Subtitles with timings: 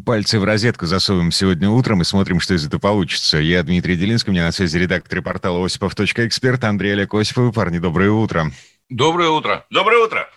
[0.00, 3.38] Пальцы в розетку засовываем сегодня утром и смотрим, что из этого получится.
[3.38, 7.54] Я Дмитрий Делинский, у меня на связи редактор портала осипов.эксперт Андрей Олег Осипов.
[7.54, 8.50] Парни, доброе утро.
[8.88, 9.66] Доброе утро.
[9.70, 10.28] Доброе утро.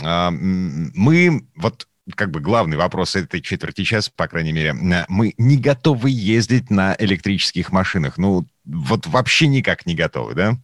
[0.00, 4.72] А, мы, вот как бы главный вопрос этой четверти часа, по крайней мере,
[5.08, 8.18] мы не готовы ездить на электрических машинах.
[8.18, 10.56] Ну, вот вообще никак не готовы, да?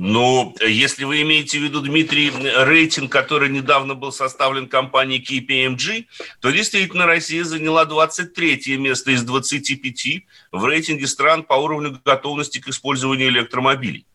[0.00, 6.06] Ну, если вы имеете в виду, Дмитрий, рейтинг, который недавно был составлен компанией KPMG,
[6.40, 12.68] то действительно Россия заняла 23 место из 25 в рейтинге стран по уровню готовности к
[12.68, 14.06] использованию электромобилей.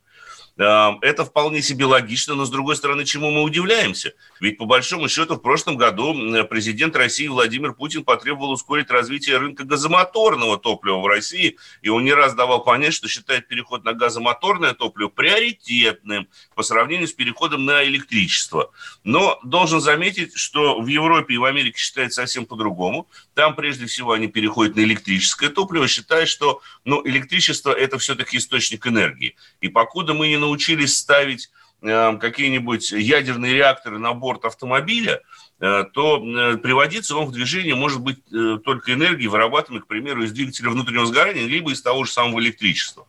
[0.56, 4.12] Это вполне себе логично, но с другой стороны, чему мы удивляемся?
[4.38, 6.14] Ведь по большому счету в прошлом году
[6.48, 12.12] президент России Владимир Путин потребовал ускорить развитие рынка газомоторного топлива в России, и он не
[12.12, 17.82] раз давал понять, что считает переход на газомоторное топливо приоритетным по сравнению с переходом на
[17.82, 18.70] электричество.
[19.02, 23.08] Но должен заметить, что в Европе и в Америке считают совсем по-другому.
[23.34, 28.86] Там прежде всего они переходят на электрическое топливо, считая, что ну, электричество это все-таки источник
[28.86, 29.34] энергии.
[29.60, 31.50] И покуда мы не научились ставить
[31.82, 35.20] э, какие-нибудь ядерные реакторы на борт автомобиля,
[35.60, 40.22] э, то э, приводиться он в движение может быть э, только энергией, вырабатываемой, к примеру,
[40.22, 43.06] из двигателя внутреннего сгорания, либо из того же самого электричества.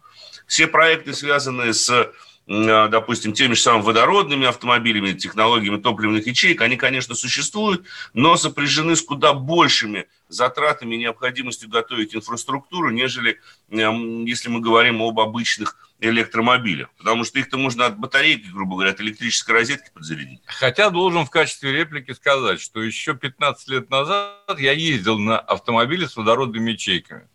[0.47, 2.11] Все проекты, связанные с
[2.47, 9.01] допустим, теми же самыми водородными автомобилями, технологиями топливных ячеек, они, конечно, существуют, но сопряжены с
[9.01, 13.39] куда большими затратами и необходимостью готовить инфраструктуру, нежели
[13.71, 16.89] эм, если мы говорим об обычных электромобилях.
[16.97, 20.41] Потому что их-то можно от батарейки, грубо говоря, от электрической розетки подзарядить.
[20.45, 26.07] Хотя должен в качестве реплики сказать, что еще 15 лет назад я ездил на автомобиле
[26.07, 27.27] с водородными ячейками.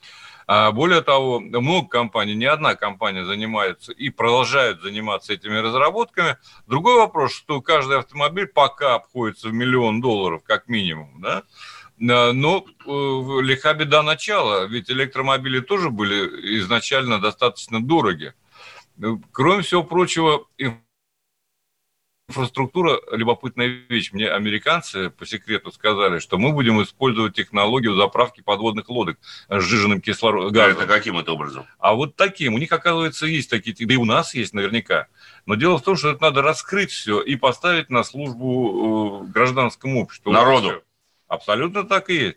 [0.52, 6.38] А более того, много компаний, не одна компания занимается и продолжает заниматься этими разработками.
[6.66, 11.44] Другой вопрос, что каждый автомобиль пока обходится в миллион долларов как минимум, да?
[11.98, 12.90] Но э,
[13.42, 18.34] лиха беда начала, ведь электромобили тоже были изначально достаточно дороги.
[19.30, 20.48] Кроме всего прочего,
[22.30, 24.12] инфраструктура– любопытная вещь.
[24.12, 29.18] Мне американцы по секрету сказали, что мы будем использовать технологию заправки подводных лодок
[29.48, 30.62] с сжиженным кислородом.
[30.62, 31.66] Это каким это образом?
[31.78, 32.54] А вот таким.
[32.54, 35.08] У них, оказывается, есть такие, да и у нас есть наверняка.
[35.44, 40.02] Но дело в том, что это надо раскрыть все и поставить на службу э, гражданскому
[40.02, 40.32] обществу.
[40.32, 40.82] Народу.
[41.28, 42.36] Абсолютно так и есть.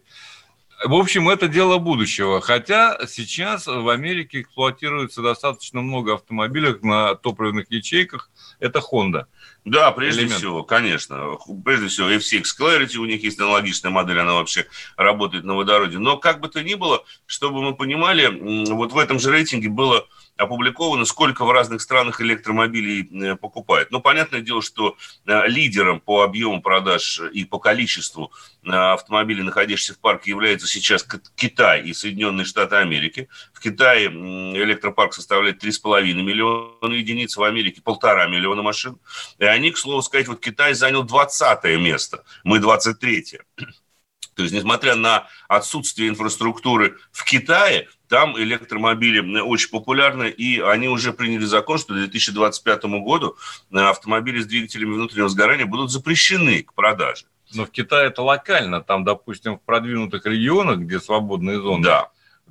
[0.84, 2.42] В общем, это дело будущего.
[2.42, 8.30] Хотя сейчас в Америке эксплуатируется достаточно много автомобилей на топливных ячейках.
[8.60, 9.26] Это Honda.
[9.64, 10.40] Да, прежде Элемент.
[10.40, 11.38] всего, конечно.
[11.64, 14.66] Прежде всего, FCX Clarity, у них есть аналогичная модель, она вообще
[14.98, 16.00] работает на водороде.
[16.00, 18.28] Но как бы то ни было, чтобы мы понимали,
[18.72, 20.06] вот в этом же рейтинге было
[20.38, 23.92] опубликовано, сколько в разных странах электромобилей э, покупают.
[23.92, 28.32] Ну, понятное дело, что э, лидером по объему продаж и по количеству
[28.64, 31.06] э, автомобилей, находящихся в парке, является сейчас
[31.36, 33.30] Китай и Соединенные Штаты Америки.
[33.54, 38.98] В Китае электропарк составляет 3,5 миллиона единиц, в Америке полтора миллиона машин.
[39.38, 43.14] И они, к слову сказать, вот Китай занял 20 место, мы 23
[44.36, 51.14] то есть, несмотря на отсутствие инфраструктуры в Китае, там электромобили очень популярны, и они уже
[51.14, 53.38] приняли закон, что к 2025 году
[53.72, 57.26] э, автомобили с двигателями внутреннего сгорания будут запрещены к продаже.
[57.56, 58.82] Но в Китае это локально.
[58.82, 62.10] Там, допустим, в продвинутых регионах, где свободные зоны, Да,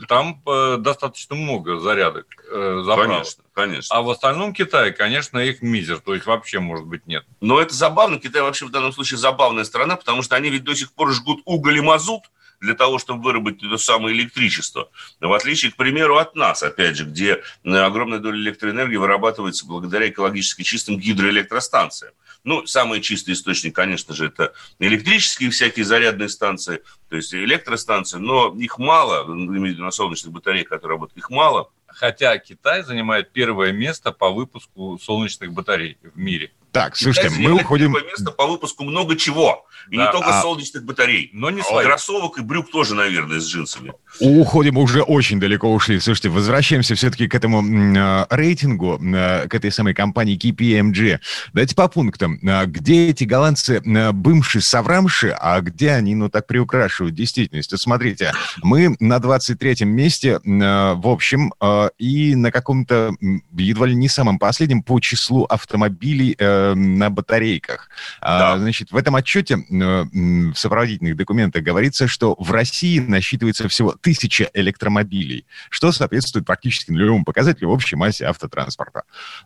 [0.08, 3.12] там э, достаточно много зарядок, э, заправок.
[3.12, 3.96] конечно, конечно.
[3.96, 7.24] А в остальном Китае, конечно, их мизер, то есть вообще, может быть, нет.
[7.40, 8.18] Но это забавно.
[8.18, 11.40] Китай вообще в данном случае забавная страна, потому что они ведь до сих пор жгут
[11.44, 12.24] уголь и мазут
[12.62, 14.88] для того, чтобы выработать это самое электричество.
[15.20, 20.08] В отличие, к примеру, от нас, опять же, где э, огромная доля электроэнергии вырабатывается благодаря
[20.08, 22.12] экологически чистым гидроэлектростанциям.
[22.44, 28.54] Ну, самый чистый источник, конечно же, это электрические всякие зарядные станции, то есть электростанции, но
[28.56, 31.70] их мало, виду на солнечных батареях, которые работают, их мало.
[31.86, 36.52] Хотя Китай занимает первое место по выпуску солнечных батарей в мире.
[36.72, 37.92] Так, слушайте, мы уходим...
[37.92, 39.66] место по выпуску много чего.
[39.90, 40.42] И да, не только а...
[40.42, 41.28] солнечных батарей.
[41.32, 41.86] Но не своих.
[41.86, 43.92] Кроссовок и брюк тоже, наверное, с джинсами.
[44.20, 46.00] Уходим, уже очень далеко ушли.
[46.00, 51.18] Слушайте, возвращаемся все-таки к этому э, рейтингу, э, к этой самой компании KPMG.
[51.52, 52.38] Давайте по пунктам.
[52.42, 57.72] Э, где эти голландцы э, бымши-соврамши, а где они, ну, так приукрашивают действительность?
[57.72, 58.32] Вот смотрите,
[58.62, 63.14] мы на 23-м месте, э, в общем, э, и на каком-то
[63.52, 67.88] едва ли не самом последнем по числу автомобилей э, на батарейках.
[68.20, 68.52] А, да.
[68.52, 73.92] А, значит, в этом отчете Э, в сопроводительных документах говорится, что в России насчитывается всего
[73.92, 79.04] тысяча электромобилей, что соответствует практически нулевому показателю в общей массе автотранспорта.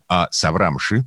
[0.08, 1.04] А Саврамши,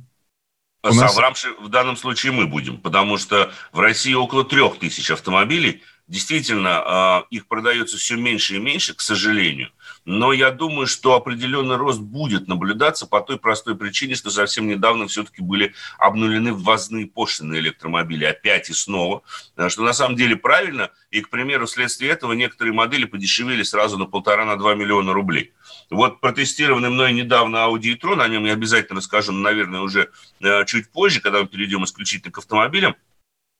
[0.82, 1.12] у нас...
[1.12, 5.82] Саврамши в данном случае мы будем, потому что в России около трех тысяч автомобилей.
[6.06, 9.70] Действительно, а, их продается все меньше и меньше, к сожалению.
[10.12, 15.06] Но я думаю, что определенный рост будет наблюдаться по той простой причине, что совсем недавно
[15.06, 19.22] все-таки были обнулены ввозные пошлины электромобилей опять и снова,
[19.56, 23.98] э, что на самом деле правильно, и, к примеру, вследствие этого некоторые модели подешевели сразу
[23.98, 25.52] на полтора, на два миллиона рублей.
[25.90, 30.10] Вот протестированный мной недавно Audi e-tron, о нем я обязательно расскажу, наверное, уже
[30.40, 32.96] э, чуть позже, когда мы перейдем исключительно к автомобилям,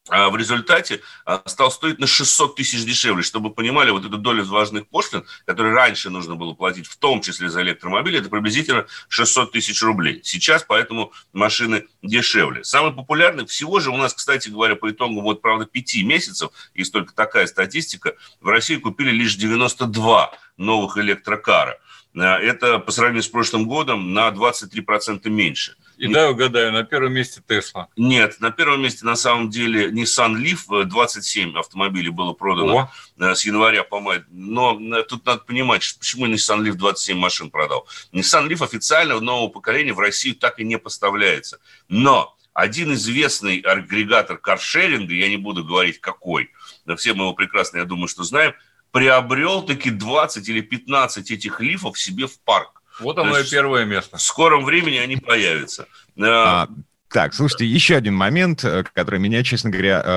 [0.08, 3.22] в результате а, стал стоить на 600 тысяч дешевле.
[3.22, 7.48] Чтобы понимали, вот эту долю важных пошлин, которые раньше нужно было платить, в том числе
[7.50, 10.20] за электромобили, это приблизительно 600 тысяч рублей.
[10.24, 12.64] Сейчас поэтому машины дешевле.
[12.64, 16.92] Самый популярный всего же у нас, кстати говоря, по итогу, вот, правда, 5 месяцев, есть
[16.92, 21.78] только такая статистика, в России купили лишь 92 новых электрокара.
[22.16, 25.76] А, это по сравнению с прошлым годом на 23% меньше.
[25.96, 27.88] И дай угадаю, на первом месте Тесла.
[27.96, 33.22] Нет, на первом месте на самом деле Nissan Leaf, 27 автомобилей было продано О.
[33.22, 34.22] Э, с января по май.
[34.30, 37.86] Но э, тут надо понимать, почему Nissan Leaf 27 машин продал.
[38.12, 41.60] Nissan Leaf официально нового поколения в Россию так и не поставляется.
[41.88, 46.50] Но один известный агрегатор каршеринга, я не буду говорить какой,
[46.84, 48.54] но все мы его прекрасно, я думаю, что знаем,
[48.92, 52.82] приобрел таки 20 или 15 этих лифов себе в парк.
[53.00, 54.18] Вот оно и первое место.
[54.18, 55.86] В скором времени они появятся.
[56.20, 56.68] А,
[57.10, 60.08] так, слушайте, еще один момент, э, который меня, честно говоря, э,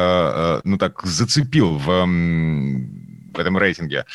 [0.57, 2.07] э, ну так зацепил в
[3.33, 4.05] в этом рейтинге.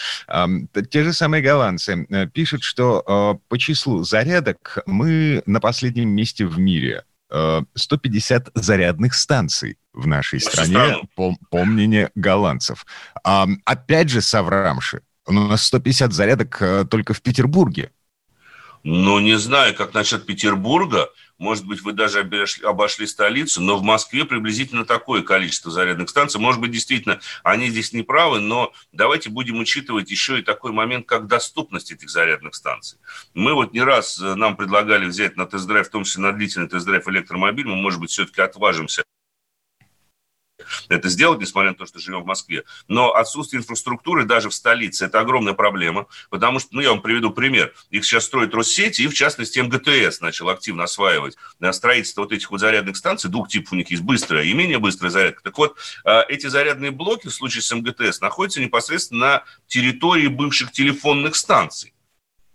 [0.91, 7.03] Те же самые голландцы пишут, что по числу зарядок мы на последнем месте в мире.
[7.31, 12.87] 150 зарядных станций в нашей стране, по, по мнению голландцев.
[13.23, 17.91] Опять же, Саврамши, у нас 150 зарядок только в Петербурге.
[18.85, 21.09] Ну, не знаю, как насчет Петербурга.
[21.39, 26.41] Может быть, вы даже обошли, обошли столицу, но в Москве приблизительно такое количество зарядных станций.
[26.41, 31.07] Может быть, действительно, они здесь не правы, но давайте будем учитывать еще и такой момент,
[31.07, 32.99] как доступность этих зарядных станций.
[33.35, 36.69] Мы вот не раз э, нам предлагали взять на тест-драйв, в том числе на длительный
[36.69, 39.05] тест-драйв электромобиль, мы, может быть, все-таки отважимся
[40.89, 42.65] это сделать, несмотря на то, что живем в Москве.
[42.89, 47.31] Но отсутствие инфраструктуры даже в столице– это огромная проблема, потому что, ну, я вам приведу
[47.31, 47.75] пример.
[47.91, 51.37] Их сейчас строят Россети, и, в частности, МГТС начал активно осваивать
[51.73, 53.31] строительство вот этих вот зарядных станций.
[53.31, 55.43] Двух типов у них есть– быстрая и менее быстрая зарядка.
[55.43, 60.73] Так вот, а, эти зарядные блоки в случае с МГТС находятся непосредственно на территории бывших
[60.73, 61.93] телефонных станций.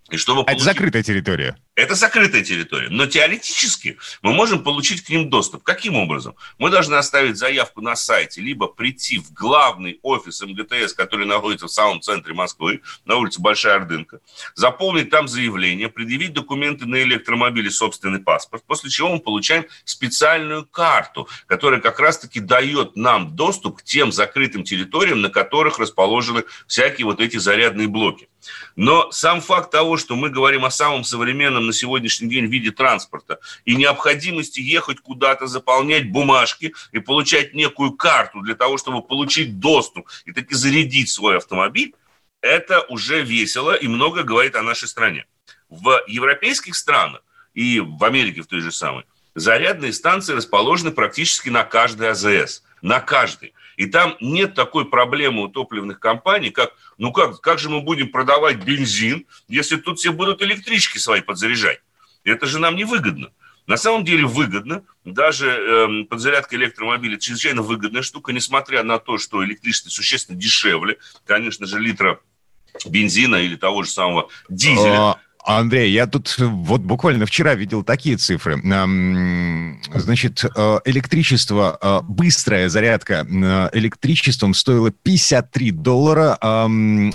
[0.10, 0.62] И чтобы получить...
[0.62, 1.58] Это закрытая территория.
[1.76, 2.90] Это закрытая территория.
[2.90, 5.64] Но теоретически мы можем получить к ним доступ.
[5.64, 6.36] Каким образом?
[6.60, 11.72] Мы должны оставить заявку на сайте, либо прийти в главный офис МГТС, который находится в
[11.72, 14.20] самом центре Москвы, на улице Большая Ордынка,
[14.56, 21.28] заполнить там заявление, предъявить документы на электромобиле, собственный паспорт, после чего мы получаем специальную карту,
[21.48, 27.20] которая как раз-таки дает нам доступ к тем закрытым территориям, на которых расположены всякие вот
[27.20, 28.28] эти зарядные блоки.
[28.76, 33.40] Но сам факт того, что мы говорим о самом современном на сегодняшний день виде транспорта
[33.66, 40.10] и необходимости ехать куда-то, заполнять бумажки и получать некую карту для того, чтобы получить доступ
[40.26, 41.94] и таки зарядить свой автомобиль,
[42.42, 45.26] это уже весело и много говорит о нашей стране.
[45.70, 47.22] В европейских странах
[47.54, 52.64] и в Америке в той же самой зарядные станции расположены практически на каждой АЗС.
[52.82, 53.54] На каждой.
[53.76, 58.10] И там нет такой проблемы у топливных компаний, как, ну как, как же мы будем
[58.10, 61.82] продавать бензин, если тут все будут электрички свои подзаряжать?
[62.24, 63.32] Это же нам не выгодно.
[63.66, 69.44] На самом деле выгодно, даже э, подзарядка электромобиля чрезвычайно выгодная штука, несмотря на то, что
[69.44, 72.20] электричество существенно дешевле, конечно же, литра
[72.86, 75.16] бензина или того же самого дизеля.
[75.46, 78.62] Андрей, я тут э, вот буквально вчера видел такие цифры.
[79.94, 83.26] Значит, э, электричество, э, быстрая зарядка
[83.74, 86.38] электричеством стоила 53 доллара.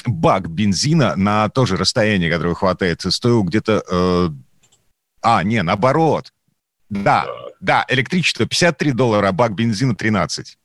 [0.05, 4.33] Бак бензина на то же расстояние, которое хватает, стоил где-то...
[5.21, 6.33] А, не, наоборот.
[6.91, 7.27] Да,
[7.61, 10.58] да, электричество 53 доллара, а бак бензина 13.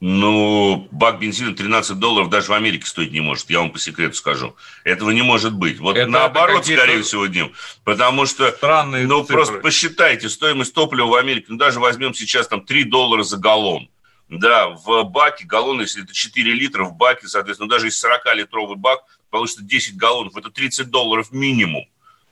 [0.00, 4.14] Ну, бак бензина 13 долларов даже в Америке стоить не может, я вам по секрету
[4.14, 4.56] скажу.
[4.82, 5.78] Этого не может быть.
[5.78, 7.52] Вот это, наоборот, это скорее всего, Дим.
[7.84, 9.36] Потому что, странные ну, цифры.
[9.36, 13.90] просто посчитайте, стоимость топлива в Америке, ну, даже возьмем сейчас там 3 доллара за галлон.
[14.30, 19.00] Да, в баке галлон, если это 4 литра в баке, соответственно, даже если 40-литровый бак,
[19.28, 21.84] получится 10 галлонов, это 30 долларов минимум.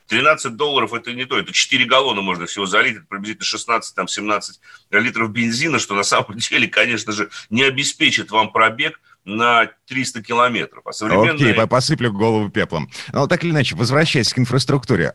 [0.09, 4.59] 13 долларов это не то, это 4 галлона можно всего залить, это приблизительно 16-17
[4.91, 10.83] литров бензина, что на самом деле, конечно же, не обеспечит вам пробег, на 300 километров.
[10.85, 11.51] А современные...
[11.51, 12.89] Окей, посыплю голову пеплом.
[13.11, 15.13] Но так или иначе, возвращаясь к инфраструктуре.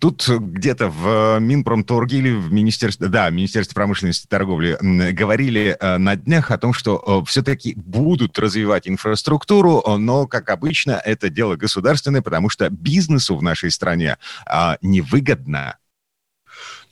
[0.00, 4.78] Тут где-то в Минпромторге или в Министерстве, да, Министерстве промышленности и торговли
[5.12, 11.00] говорили э, на днях о том, что э, все-таки будут развивать инфраструктуру, но, как обычно,
[11.04, 15.76] это дело государственное, потому что бизнесу в нашей стране а, невыгодно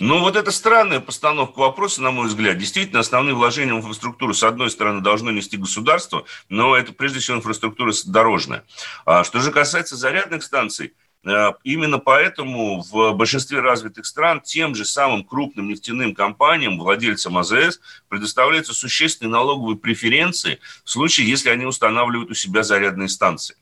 [0.00, 2.56] ну, вот это странная постановка вопроса, на мой взгляд.
[2.56, 7.38] Действительно, основные вложения в инфраструктуру, с одной стороны, должно нести государство, но это, прежде всего,
[7.38, 8.64] инфраструктура дорожная.
[9.04, 14.84] А что же касается зарядных станций, э, Именно поэтому в большинстве развитых стран тем же
[14.84, 22.30] самым крупным нефтяным компаниям, владельцам АЗС, предоставляются существенные налоговые преференции в случае, если они устанавливают
[22.30, 23.56] у себя зарядные станции.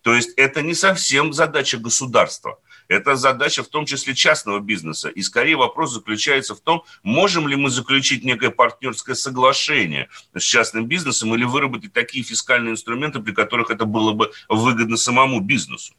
[0.00, 2.58] То есть это не совсем задача государства–
[2.92, 5.08] это задача в том числе частного бизнеса.
[5.08, 10.86] И скорее вопрос заключается в том, можем ли мы заключить некое партнерское соглашение с частным
[10.86, 15.94] бизнесом или выработать такие фискальные инструменты, при которых это было бы выгодно самому бизнесу.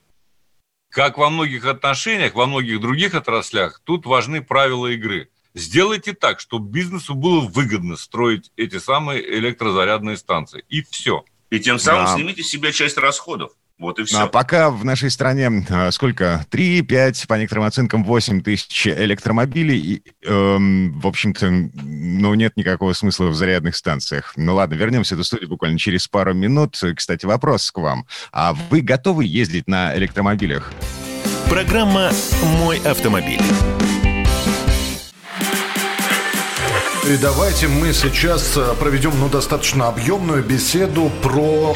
[0.89, 5.29] Как во многих отношениях, во многих других отраслях, тут важны правила игры.
[5.55, 10.63] Сделайте так, чтобы бизнесу было выгодно строить эти самые электрозарядные станции.
[10.69, 11.25] И все.
[11.49, 12.15] И тем самым да.
[12.15, 13.53] снимите с себя часть расходов.
[13.83, 14.17] Вот и все.
[14.17, 16.45] А пока в нашей стране а, сколько?
[16.49, 19.77] 3-5, по некоторым оценкам 8 тысяч электромобилей.
[19.77, 24.31] И, эм, в общем-то, ну, нет никакого смысла в зарядных станциях.
[24.37, 26.79] Ну ладно, вернемся до студии буквально через пару минут.
[26.95, 28.05] Кстати, вопрос к вам.
[28.31, 30.71] А вы готовы ездить на электромобилях?
[31.49, 32.09] Программа
[32.59, 33.41] «Мой автомобиль».
[37.05, 41.75] И давайте мы сейчас э, проведем ну, достаточно объемную беседу про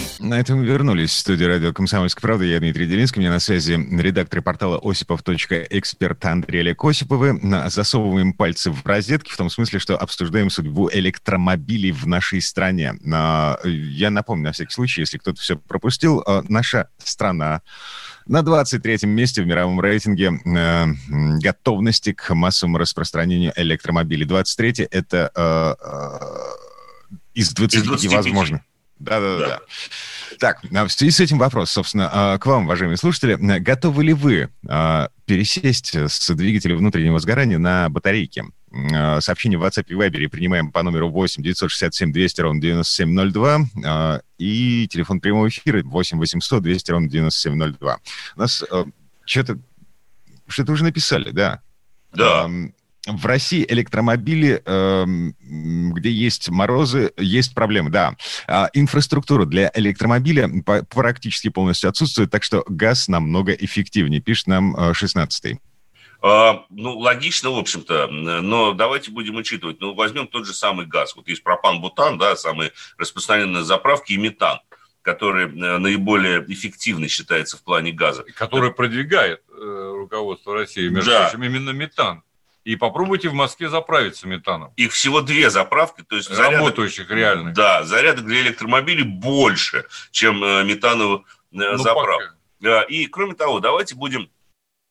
[0.21, 2.45] На этом мы вернулись в студию радио «Комсомольская правда».
[2.45, 3.17] Я Дмитрий Делинский.
[3.17, 7.39] У меня на связи редактор портала осипов.эксперт Андрей Олег Осиповы.
[7.69, 12.93] Засовываем пальцы в розетки в том смысле, что обсуждаем судьбу электромобилей в нашей стране.
[13.03, 17.63] Я напомню, на всякий случай, если кто-то все пропустил, э, наша страна
[18.27, 20.85] на 23-м месте в мировом рейтинге э,
[21.39, 24.27] готовности к массовому распространению электромобилей.
[24.27, 28.13] 23-й— это э, э, из 25, из 25.
[28.13, 28.63] возможно.
[29.01, 29.59] Да-да-да.
[30.39, 33.35] Так, а в связи с этим вопрос, собственно, а, к вам, уважаемые слушатели.
[33.59, 38.43] Готовы ли вы а, пересесть с двигателя внутреннего сгорания на батарейки?
[39.19, 45.19] Сообщение в WhatsApp и Viber принимаем по номеру 8 967 200 ровно 9702 и телефон
[45.19, 47.99] прямого эфира 8 800 200 ровно 9702.
[48.37, 48.63] У нас
[49.25, 49.59] что-то
[50.47, 51.59] что-то уже написали, да?
[52.13, 52.49] Да
[53.07, 55.05] в России электромобили, э,
[55.39, 58.15] где есть морозы, есть проблемы, да.
[58.47, 60.49] А инфраструктура для электромобиля
[60.89, 65.53] практически полностью отсутствует, так что газ намного эффективнее, пишет нам 16-й.
[65.53, 65.57] Э,
[66.23, 69.81] а, ну, логично, в общем-то, но давайте будем учитывать.
[69.81, 71.15] Ну, возьмем тот же самый газ.
[71.15, 74.59] Вот есть пропан-бутан, да, самые распространенные заправки, и метан
[75.01, 78.23] который э, наиболее эффективный считается в плане газа.
[78.35, 81.23] Который продвигает э, руководство России, между да.
[81.23, 82.23] прочим, именно метан.
[82.63, 84.71] И попробуйте в Москве заправиться метаном.
[84.75, 87.53] Их всего две заправки, то есть работающих зарядок, реально.
[87.53, 92.37] Да, зарядок для электромобилей больше, чем э, метановых э, ну, заправок.
[92.61, 92.83] Пока.
[92.83, 94.29] И кроме того, давайте будем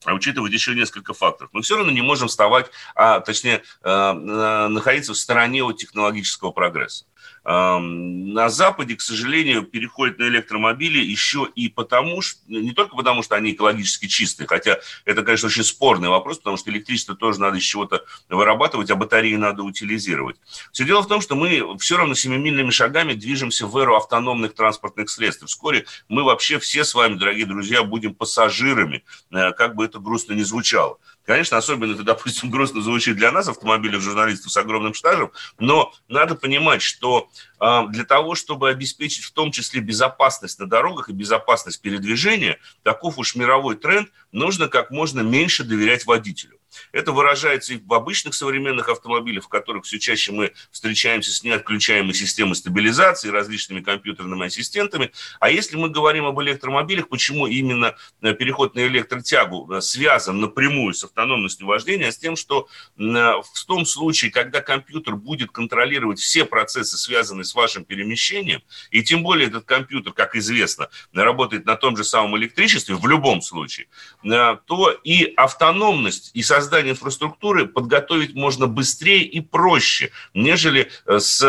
[0.05, 1.51] учитывать еще несколько факторов.
[1.53, 7.05] Мы все равно не можем вставать, а точнее э, находиться в стороне от технологического прогресса.
[7.43, 13.35] На Западе, к сожалению, переходят на электромобили еще и потому, что, не только потому, что
[13.35, 17.63] они экологически чистые, хотя это, конечно, очень спорный вопрос, потому что электричество тоже надо из
[17.63, 20.37] чего-то вырабатывать, а батареи надо утилизировать.
[20.71, 25.09] Все дело в том, что мы все равно семимильными шагами движемся в эру автономных транспортных
[25.09, 25.47] средств.
[25.47, 30.35] Вскоре мы вообще все с вами, дорогие друзья, будем пассажирами, э, как бы это грустно
[30.35, 30.99] ни звучало.
[31.31, 36.35] Конечно, особенно это, допустим, грустно звучит для нас, автомобильных журналистов с огромным стажем, но надо
[36.35, 41.81] понимать, что э, для того, чтобы обеспечить в том числе безопасность на дорогах и безопасность
[41.81, 46.60] передвижения, таков уж мировой тренд, нужно как можно меньше доверять водителю.
[46.93, 52.15] Это выражается и в обычных современных автомобилях, в которых все чаще мы встречаемся с неотключаемой
[52.15, 55.13] системой стабилизации, различными компьютерными ассистентами.
[55.39, 60.95] А если мы говорим об электромобилях, почему именно э, переход на электротягу э, связан напрямую
[60.95, 66.19] с автономностью вождения, а с тем, что э, в том случае, когда компьютер будет контролировать
[66.19, 71.77] все процессы, связанные с вашим перемещением, и тем более этот компьютер, как известно, работает на
[71.77, 73.89] том же самом электричестве в любом случае,
[74.23, 81.43] то и автономность, и создание создание инфраструктуры подготовить можно быстрее и проще, нежели э, с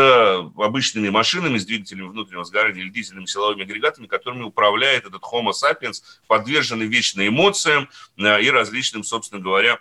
[0.56, 6.02] обычными машинами, с двигателями внутреннего сгорания или дизельными силовыми агрегатами, которыми управляет этот Homo sapiens,
[6.26, 9.78] подверженный вечно эмоциям э, и различным, собственно говоря,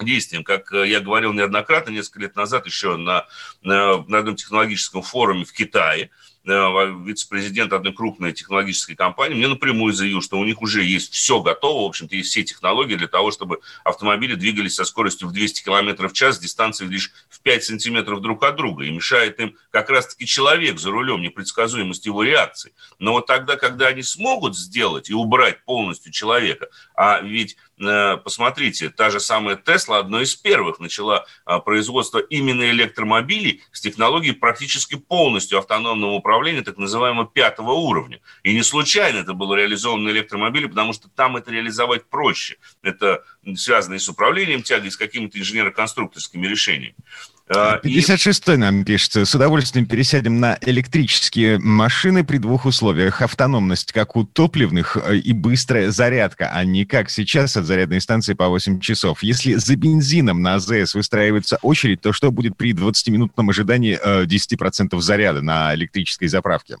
[0.00, 0.44] действиям.
[0.44, 3.26] Как э, я говорил неоднократно, несколько лет назад еще на,
[3.62, 6.10] на, на одном технологическом форуме в Китае,
[6.48, 11.84] вице-президент одной крупной технологической компании мне напрямую заявил, что у них уже есть все готово,
[11.84, 16.08] в общем-то, есть все технологии для того, чтобы автомобили двигались со скоростью в 200 км
[16.08, 18.84] в час дистанцией лишь в 5 сантиметров друг от друга.
[18.84, 22.72] И мешает им как раз-таки человек за рулем, непредсказуемость его реакции.
[22.98, 28.90] Но вот тогда, когда они смогут сделать и убрать полностью человека, а ведь Э, посмотрите,
[28.90, 34.96] та же самая Тесла одной из первых начала а, производство именно электромобилей с технологией практически
[34.96, 38.20] полностью автономного управления, так называемого пятого уровня.
[38.42, 42.56] И не случайно это было реализовано на электромобиле, потому что там это реализовать проще.
[42.82, 43.24] Это
[43.56, 46.96] связано и с управлением тягой, и с какими-то инженерно-конструкторскими решениями.
[47.50, 49.24] 56-й а, нам пишется.
[49.24, 53.22] С удовольствием пересядем на электрические машины при двух условиях.
[53.22, 58.34] Автономность, как у топливных, э, и быстрая зарядка, а не как сейчас от зарядной станции
[58.34, 59.22] по 8 часов.
[59.22, 65.00] Если за бензином на АЗС выстраивается очередь, то что будет при 20-минутном ожидании 10% э,
[65.00, 66.76] заряда на электрической заправке?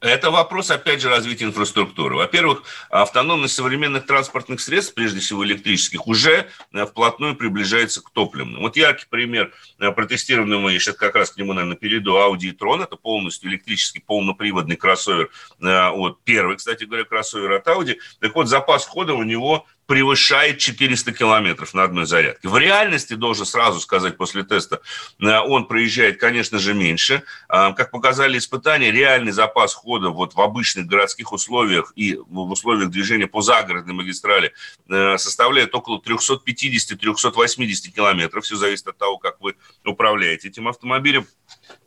[0.00, 2.16] Это вопрос, опять же, развития инфраструктуры.
[2.16, 8.62] Во-первых, автономность современных транспортных средств, прежде всего электрических, уже э, вплотную приближается к топливным.
[8.62, 12.82] Вот яркий пример, э, протестированный мы, сейчас как раз к нему, наверное, перейду, Audi e-tron,
[12.82, 15.28] это полностью электрический полноприводный кроссовер,
[15.60, 17.98] э, вот первый, кстати говоря, кроссовер от Audi.
[18.20, 22.46] Так вот, запас хода у него превышает 400 километров на одной зарядке.
[22.46, 24.82] В реальности, должен сразу сказать после теста,
[25.18, 27.24] э, он проезжает, конечно же, меньше.
[27.48, 32.90] А, как показали испытания, реальный запас хода вот в обычных городских условиях и в условиях
[32.90, 34.52] движения по загородной магистрали
[34.88, 38.44] э, составляет около 350-380 километров.
[38.44, 41.26] Все зависит от того, как вы управляете этим автомобилем.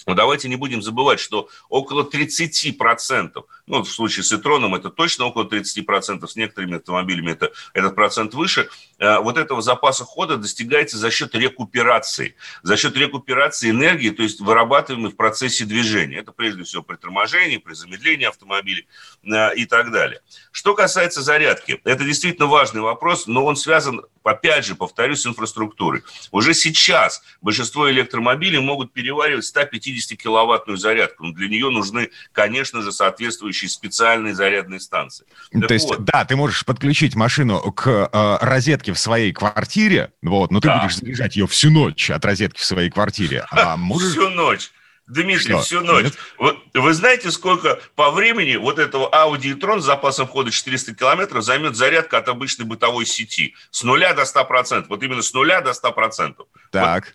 [0.05, 5.25] Но давайте не будем забывать, что около 30%, ну, в случае с Итроном это точно
[5.25, 10.97] около 30%, с некоторыми автомобилями это, этот процент выше, э, вот этого запаса хода достигается
[10.97, 16.17] за счет рекуперации, за счет рекуперации энергии, то есть вырабатываемой в процессе движения.
[16.17, 18.83] Это прежде всего при торможении, при замедлении автомобиля
[19.23, 20.21] э, и так далее.
[20.51, 26.03] Что касается зарядки, это действительно важный вопрос, но он связан, опять же, повторюсь, с инфраструктурой.
[26.31, 31.25] Уже сейчас большинство электромобилей могут переваривать 150 50-киловаттную зарядку.
[31.25, 35.25] Но для нее нужны, конечно же, соответствующие специальные зарядные станции.
[35.51, 36.03] Так То есть, вот.
[36.03, 40.81] да, ты можешь подключить машину к э, розетке в своей квартире, вот, но ты да.
[40.81, 43.45] будешь заряжать ее всю ночь от розетки в своей квартире.
[43.51, 44.11] А можешь...
[44.11, 44.71] Всю ночь.
[45.07, 45.61] Дмитрий, Что?
[45.61, 46.13] всю ночь.
[46.37, 51.43] Вот, вы знаете, сколько по времени вот этого Audi e-tron с запасом хода 400 километров
[51.43, 53.53] займет зарядка от обычной бытовой сети?
[53.69, 54.85] С нуля до 100%.
[54.87, 56.35] Вот именно с нуля до 100%.
[56.71, 57.05] Так.
[57.05, 57.13] Вот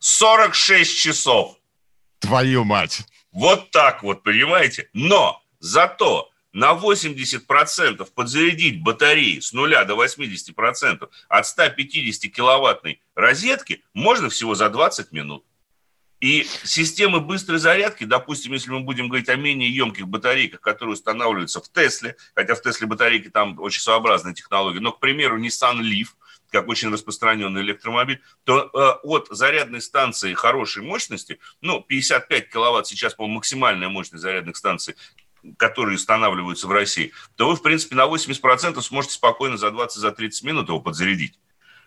[0.00, 1.56] 46 часов.
[2.18, 3.02] Твою мать!
[3.32, 4.88] Вот так вот, понимаете?
[4.92, 14.28] Но зато на 80% подзарядить батареи с нуля до 80% от 150 киловаттной розетки можно
[14.30, 15.44] всего за 20 минут.
[16.20, 21.60] И системы быстрой зарядки, допустим, если мы будем говорить о менее емких батарейках, которые устанавливаются
[21.60, 26.08] в Тесле, хотя в Тесле батарейки там очень своеобразная технология, но, к примеру, Nissan Leaf–
[26.50, 33.14] как очень распространенный электромобиль, то э, от зарядной станции хорошей мощности, ну, 55 киловатт сейчас,
[33.14, 34.96] по-моему, максимальная мощность зарядных станций,
[35.56, 40.46] которые устанавливаются в России, то вы, в принципе, на 80% сможете спокойно за 20-30 за
[40.46, 41.38] минут его подзарядить.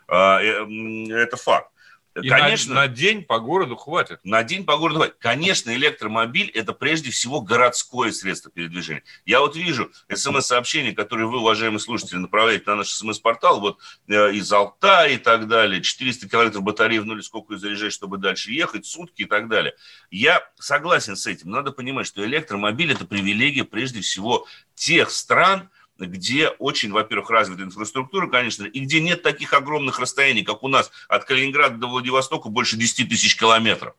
[0.08, 0.66] Э, э,
[1.12, 1.73] это факт.
[2.22, 4.20] И Конечно, на, на день по городу хватит.
[4.24, 5.16] На день по городу хватит.
[5.20, 9.04] Конечно, электромобиль– это прежде всего городское средство передвижения.
[9.26, 14.52] Я вот вижу смс-сообщения, которые вы, уважаемые слушатели, направляете на наш смс-портал, вот э, из
[14.52, 18.86] Алта и так далее, 400 километров батареи в нуль, сколько ее заряжать, чтобы дальше ехать,
[18.86, 19.74] сутки и так далее.
[20.12, 21.50] Я согласен с этим.
[21.50, 24.46] Надо понимать, что электромобиль– это привилегия прежде всего
[24.76, 25.70] тех стран,
[26.06, 30.92] где очень, во-первых, развита инфраструктура, конечно, и где нет таких огромных расстояний, как у нас
[31.08, 33.96] от Калининграда до Владивостока больше 10 тысяч километров.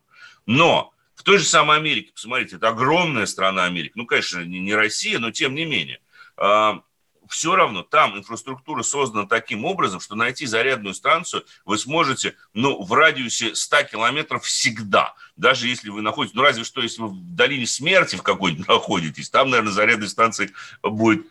[0.46, 5.18] Но в той же самой Америке, посмотрите, это огромная страна Америки, ну, конечно, не Россия,
[5.18, 6.00] но тем не менее,
[6.36, 6.82] а,
[7.28, 12.92] все равно там инфраструктура создана таким образом, что найти зарядную станцию вы сможете ну, в
[12.92, 15.14] радиусе 100 километров всегда.
[15.36, 19.30] Даже если вы находитесь, ну разве что, если вы в долине смерти в какой-то находитесь,
[19.30, 21.26] там, наверное, зарядной станции будет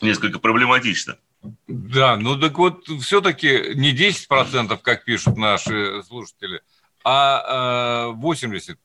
[0.00, 1.18] несколько проблематично.
[1.66, 6.62] Да, ну так вот, все-таки не 10%, как пишут наши слушатели,
[7.04, 8.76] а 80%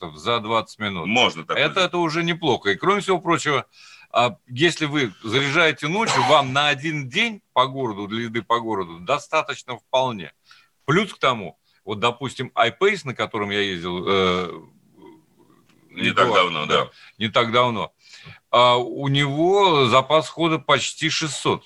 [0.00, 1.06] э, за 20 минут.
[1.06, 1.56] Можно так.
[1.56, 2.70] Это, это уже неплохо.
[2.70, 3.66] И кроме всего прочего,
[4.12, 8.98] а если вы заряжаете ночью, вам на один день по городу, для еды по городу,
[8.98, 10.32] достаточно вполне.
[10.84, 14.04] Плюс к тому, вот, допустим, iPace, на котором я ездил...
[14.06, 14.62] Э,
[15.90, 16.84] не, не так давно, да.
[16.84, 16.90] да.
[17.18, 17.92] Не так давно
[18.50, 21.64] а у него запас хода почти 600.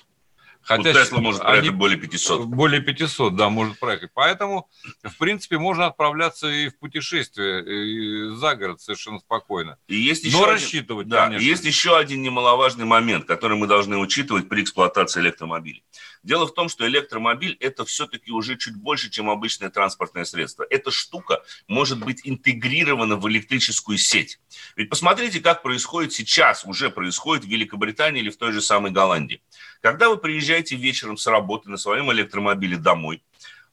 [0.65, 2.45] Хотя у Тесла может проехать они, более 500.
[2.45, 4.09] Более 500, да, может проехать.
[4.15, 4.67] Поэтому,
[5.03, 9.77] в принципе, можно отправляться и в путешествие и за город совершенно спокойно.
[9.87, 11.45] И есть еще Но один, рассчитывать, да, конечно.
[11.45, 15.83] Есть еще один немаловажный момент, который мы должны учитывать при эксплуатации электромобилей.
[16.25, 20.65] Дело в том, что электромобиль– это все-таки уже чуть больше, чем обычное транспортное средство.
[20.71, 24.39] Эта штука может быть интегрирована в электрическую сеть.
[24.75, 29.43] Ведь посмотрите, как происходит сейчас, уже происходит в Великобритании или в той же самой Голландии.
[29.81, 33.21] Когда вы приезжаете вечером с работы на своем электромобиле домой,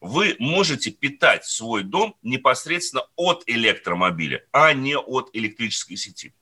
[0.02, 6.34] вы можете питать свой дом непосредственно от электромобиля, а не от электрической сети.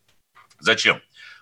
[0.58, 1.00] Зачем?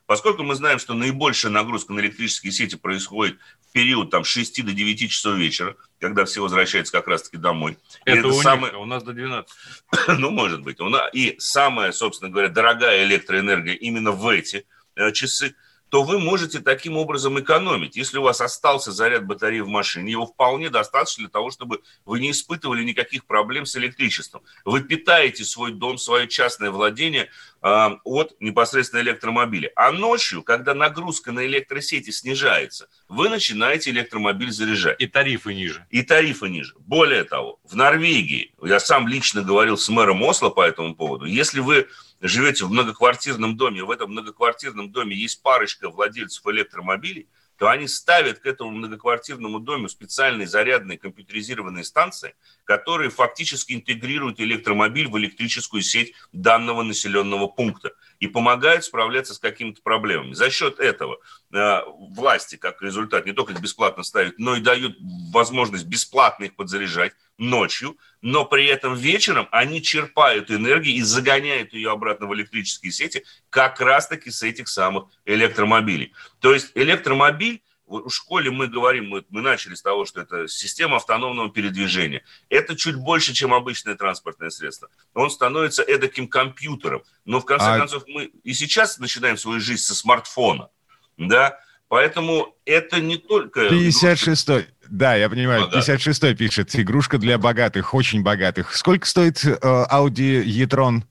[0.09, 4.73] Поскольку мы знаем, что наибольшая нагрузка на электрические сети происходит в период там, 6 до
[4.73, 7.77] 9 часов вечера, когда все возвращаются как раз-таки домой.
[8.07, 8.73] Это, это у самое...
[8.73, 9.51] них, у нас до 12.
[10.19, 10.79] ну, может быть.
[11.13, 14.67] И самая, собственно говоря, дорогая электроэнергия именно в эти
[14.97, 15.55] э, часы–
[15.91, 17.97] то вы можете таким образом экономить.
[17.97, 22.21] Если у вас остался заряд батареи в машине, его вполне достаточно для того, чтобы вы
[22.21, 24.43] не испытывали никаких проблем с электричеством.
[24.65, 27.31] Вы питаете свой дом, свое частное владение
[27.63, 29.71] э, от непосредственно электромобиля.
[29.77, 35.01] А ночью, когда нагрузка на электросети снижается, вы начинаете электромобиль заряжать.
[35.01, 35.87] И тарифы ниже.
[35.91, 36.75] И тарифы ниже.
[36.79, 41.61] Более того, в Норвегии, я сам лично говорил с мэром Осло по этому поводу, если
[41.61, 41.89] вы
[42.21, 48.39] живете в многоквартирном доме, в этом многоквартирном доме есть парочка владельцев электромобилей, то они ставят
[48.39, 56.15] к этому многоквартирному дому специальные зарядные компьютеризированные станции, которые фактически интегрируют электромобиль в электрическую сеть
[56.33, 60.35] данного населенного пункта и помогают справляться с какими-то проблемами.
[60.35, 61.19] За счет этого
[61.53, 64.97] э, власти, как результат, не только бесплатно ставят, но и дают
[65.33, 71.91] возможность бесплатно их подзаряжать ночью, но при этом вечером они черпают энергию и загоняют ее
[71.93, 76.13] обратно в электрические сети как раз-таки с этих самых электромобилей.
[76.41, 80.97] То есть электромобиль в школе мы говорим, мы, мы начали с того, что это система
[80.97, 82.23] автономного передвижения.
[82.49, 84.89] Это чуть больше, чем обычное транспортное средство.
[85.15, 87.03] Он становится эдаким компьютером.
[87.25, 87.79] Но в конце а...
[87.79, 90.69] концов мы и сейчас начинаем свою жизнь со смартфона.
[91.17, 91.59] Да?
[91.89, 93.69] Поэтому это не только...
[93.69, 94.69] 56-й.
[94.89, 95.69] Да, я понимаю.
[95.73, 96.77] Ну, 56-й пишет.
[96.77, 98.75] Игрушка для богатых, очень богатых.
[98.77, 99.57] Сколько стоит э,
[99.91, 101.03] Audi e-tron?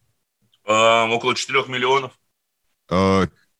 [0.65, 2.11] Э, около 4 миллионов.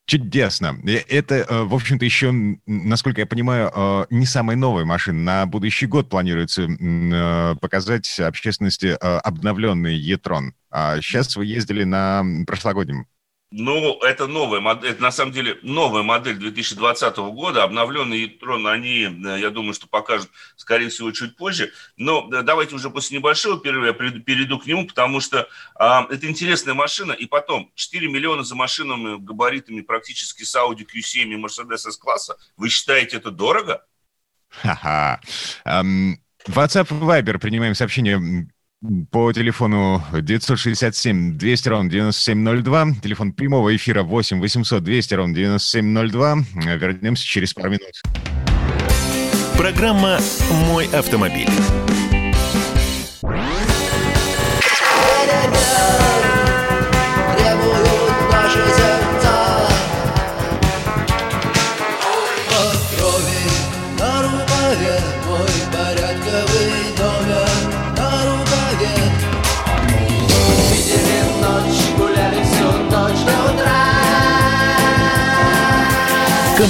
[0.07, 0.79] Чудесно.
[1.09, 2.31] Это, э, в общем-то, еще,
[2.65, 5.19] насколько я понимаю, э, не самая новая машина.
[5.19, 10.53] На будущий год планируется э, показать общественности обновленный e-tron.
[10.71, 13.05] А сейчас вы ездили на прошлогоднем
[13.49, 17.63] ну, это новая модель, это на самом деле новая модель 2020 года.
[17.63, 21.71] Обновленные Ятрон, они, э, я думаю, что покажут, скорее всего, чуть позже.
[21.95, 26.27] Но э, давайте уже после небольшого перерыва я перейду к нему, потому что а, это
[26.27, 27.13] интересная машина.
[27.13, 32.35] И потом, 4 миллиона за машинами, габаритами практически с Audi Q7 и Mercedes S-класса.
[32.57, 33.85] Вы считаете это дорого?
[34.49, 35.21] Ха-ха.
[35.65, 36.17] Um...
[36.47, 38.47] WhatsApp Viber принимаем сообщение
[39.11, 46.35] по телефону 967 200 ровно 9702, телефон прямого эфира 8 800 200 ровно 9702.
[46.75, 48.01] Вернемся через пару минут.
[49.57, 50.19] Программа
[50.67, 51.49] «Мой автомобиль».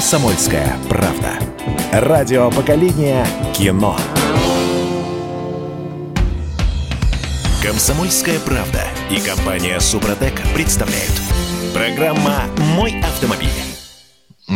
[0.08, 1.38] «Комсомольская правда».
[1.92, 3.98] Радио поколения кино.
[7.62, 11.12] «Комсомольская правда» и компания «Супротек» представляют.
[11.74, 12.44] Программа
[12.78, 13.67] «Мой автомобиль».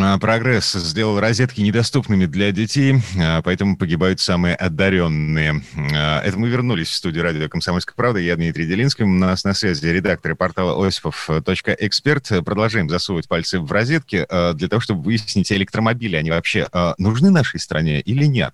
[0.04, 5.64] А, прогресс сделал розетки недоступными для детей, а, поэтому погибают самые одаренные.
[5.94, 8.20] А, это мы вернулись в студию радио «Комсомольская правда».
[8.20, 9.06] Я Дмитрий Делинский.
[9.06, 12.28] У нас на связи редакторы портала осипов.эксперт.
[12.46, 18.02] Продолжаем засовывать пальцы в розетки для того, чтобы выяснить, электромобили, они вообще нужны нашей стране
[18.02, 18.54] или нет.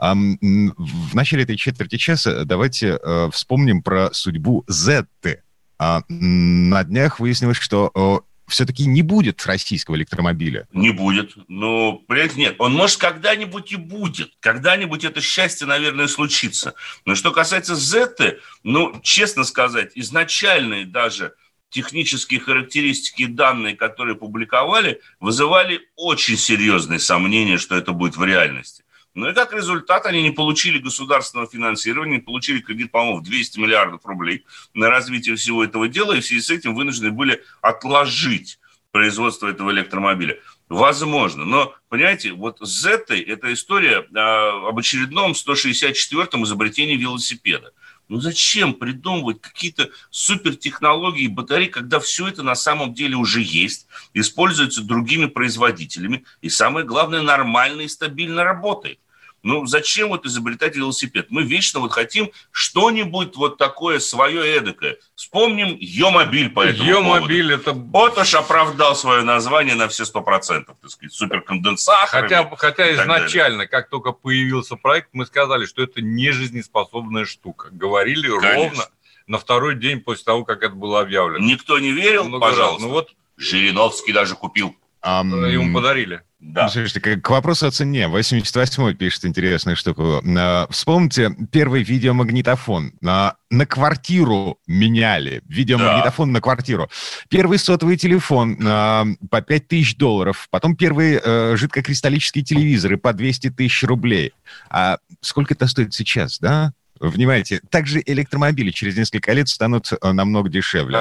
[0.00, 2.98] В начале этой четверти часа давайте
[3.32, 5.42] вспомним про судьбу Зетты.
[5.78, 10.68] На днях выяснилось, что все-таки не будет российского электромобиля?
[10.72, 11.34] Не будет.
[11.48, 12.56] Ну, понимаете, нет.
[12.58, 14.32] Он, может, когда-нибудь и будет.
[14.40, 16.74] Когда-нибудь это счастье, наверное, случится.
[17.04, 21.34] Но что касается Зетты, ну, честно сказать, изначальные даже
[21.70, 28.84] технические характеристики и данные, которые публиковали, вызывали очень серьезные сомнения, что это будет в реальности.
[29.14, 33.60] Ну и как результат они не получили государственного финансирования, не получили кредит, по-моему, в 200
[33.60, 38.58] миллиардов рублей на развитие всего этого дела, и в связи с этим вынуждены были отложить
[38.90, 40.38] производство этого электромобиля.
[40.68, 41.44] Возможно.
[41.44, 47.72] Но, понимаете, вот с этой, эта история а, об очередном 164-м изобретении велосипеда.
[48.08, 54.82] Ну зачем придумывать какие-то супертехнологии батареи, когда все это на самом деле уже есть, используется
[54.82, 58.98] другими производителями и, самое главное, нормально и стабильно работает?
[59.44, 61.26] Ну, зачем вот изобретать велосипед?
[61.28, 64.96] Мы вечно вот хотим что-нибудь вот такое свое эдакое.
[65.14, 67.72] Вспомним Йомобиль по этому Йомобиль это...
[67.72, 72.22] Вот уж оправдал свое название на все сто процентов, так сказать, суперконденсатор.
[72.22, 73.68] Хотя, хотя изначально, далее.
[73.68, 77.68] как только появился проект, мы сказали, что это не жизнеспособная штука.
[77.70, 78.54] Говорили Конечно.
[78.54, 78.84] ровно
[79.26, 81.44] на второй день после того, как это было объявлено.
[81.44, 82.82] Никто не верил, Много пожалуйста.
[82.82, 82.82] Раз.
[82.82, 84.74] Ну вот Жириновский даже купил.
[85.02, 85.50] Um...
[85.50, 86.22] Ему подарили.
[86.44, 86.68] Да.
[86.68, 88.04] Слушайте, к, к вопросу о цене.
[88.04, 90.22] 88-й пишет интересную штуку.
[90.24, 92.92] А, вспомните первый видеомагнитофон.
[93.04, 95.42] А, на квартиру меняли.
[95.46, 96.34] Видеомагнитофон да.
[96.34, 96.90] на квартиру.
[97.30, 100.48] Первый сотовый телефон а, по 5 тысяч долларов.
[100.50, 104.34] Потом первые а, жидкокристаллические телевизоры по 200 тысяч рублей.
[104.68, 106.74] А сколько это стоит сейчас, да?
[107.00, 110.98] Внимайте, также электромобили через несколько лет станут э, намного дешевле.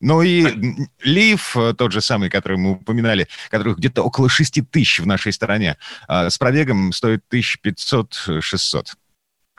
[0.00, 0.46] Ну и
[1.02, 5.32] Лив, э, тот же самый, который мы упоминали, который где-то около 6 тысяч в нашей
[5.32, 5.76] стране,
[6.08, 8.94] а, с пробегом стоит 1500-600.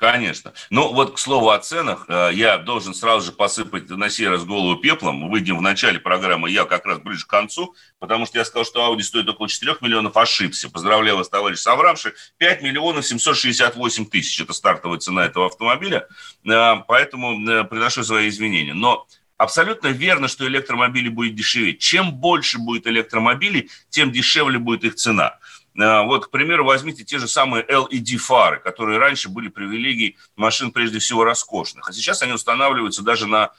[0.02, 0.52] Конечно.
[0.72, 4.44] Ну, вот к слову о ценах, э, я должен сразу же посыпать на сей раз
[4.44, 5.18] голову пеплом.
[5.18, 8.66] Мы выйдем в начале программы, я как раз ближе к концу, потому что я сказал,
[8.66, 10.72] что Audi стоит около 4 миллионов, ошибся.
[10.72, 12.14] Поздравляю вас, товарищ совравший.
[12.40, 16.08] 5 миллионов 768 тысяч– это стартовая цена этого автомобиля,
[16.46, 18.74] э, поэтому приношу свои извинения.
[18.74, 19.06] Но
[19.42, 21.80] Абсолютно верно, что электромобили будет дешеветь.
[21.80, 25.40] Чем больше будет электромобилей, тем дешевле будет их цена.
[25.80, 31.00] А, вот, к примеру, возьмите те же самые LED-фары, которые раньше были привилегией машин, прежде
[31.00, 31.90] всего, роскошных.
[31.90, 33.50] А сейчас они устанавливаются даже на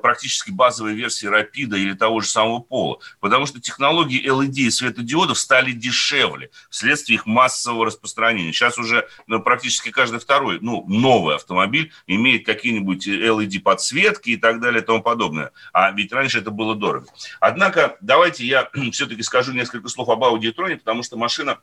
[0.00, 2.98] практически базовой версии Рапида или того же самого Пола.
[3.20, 8.52] Потому что технологии LED и светодиодов стали дешевле вследствие их массового распространения.
[8.52, 14.82] Сейчас уже ну, практически каждый второй, ну, новый автомобиль имеет какие-нибудь LED-подсветки и так далее
[14.82, 15.52] и тому подобное.
[15.72, 17.06] А ведь раньше это было дорого.
[17.40, 21.58] Однако, давайте я все-таки скажу несколько слов об e потому что машина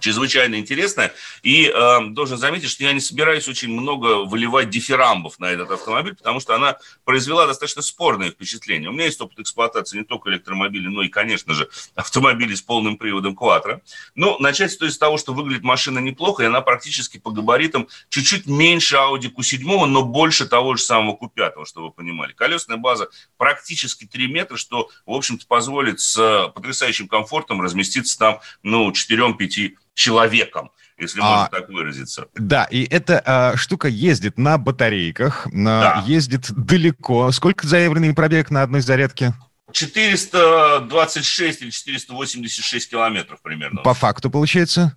[0.00, 1.12] чрезвычайно интересная.
[1.42, 6.14] И э, должен заметить, что я не собираюсь очень много выливать дифирамбов на этот автомобиль,
[6.14, 8.90] потому что она произвела достаточно спорное впечатление.
[8.90, 12.96] У меня есть опыт эксплуатации не только электромобилей, но и, конечно же, автомобилей с полным
[12.96, 13.80] приводом Quattro.
[14.14, 18.46] Но начать стоит с того, что выглядит машина неплохо, и она практически по габаритам чуть-чуть
[18.46, 22.32] меньше Audi Q7, но больше того же самого Q5, чтобы вы понимали.
[22.32, 28.90] Колесная база практически 3 метра, что, в общем-то, позволит с потрясающим комфортом разместиться там, ну,
[28.90, 32.28] 4-5 человеком, если а, можно так выразиться.
[32.34, 36.02] Да, и эта а, штука ездит на батарейках, на, да.
[36.06, 37.30] ездит далеко.
[37.32, 39.34] Сколько заявленный пробег на одной зарядке?
[39.72, 43.82] 426 или 486 километров примерно.
[43.82, 44.96] По факту получается?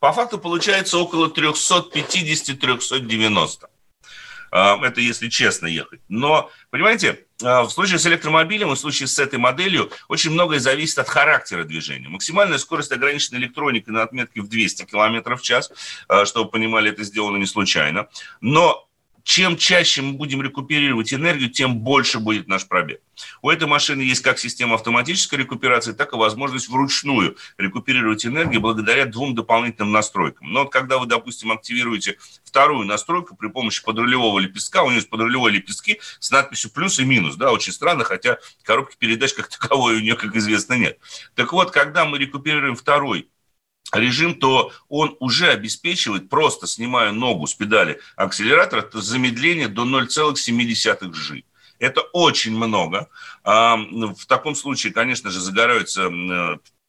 [0.00, 3.66] По факту получается около 350-390.
[4.52, 6.00] А, это если честно ехать.
[6.10, 10.60] Но, понимаете, а, в случае с электромобилем и в случае с этой моделью очень многое
[10.60, 12.08] зависит от характера движения.
[12.08, 15.72] Максимальная скорость ограничена электроникой на отметке в 200 км в час.
[16.06, 18.08] А, чтобы понимали, это сделано не случайно.
[18.42, 18.86] Но
[19.24, 23.00] чем чаще мы будем рекуперировать энергию, тем больше будет наш пробег.
[23.40, 29.04] У этой машины есть как система автоматической рекуперации, так и возможность вручную рекуперировать энергию благодаря
[29.06, 30.52] двум дополнительным настройкам.
[30.52, 35.10] Но вот когда вы, допустим, активируете вторую настройку при помощи подрулевого лепестка, у нее есть
[35.10, 39.96] подрулевые лепестки с надписью плюс и минус, да, очень странно, хотя коробки передач как таковой
[39.96, 40.98] у нее, как известно, нет.
[41.34, 43.28] Так вот, когда мы рекуперируем второй
[43.92, 51.42] режим, то он уже обеспечивает, просто снимая ногу с педали акселератора, замедление до 0,7 G.
[51.78, 53.08] Это очень много.
[53.44, 56.10] В таком случае, конечно же, загораются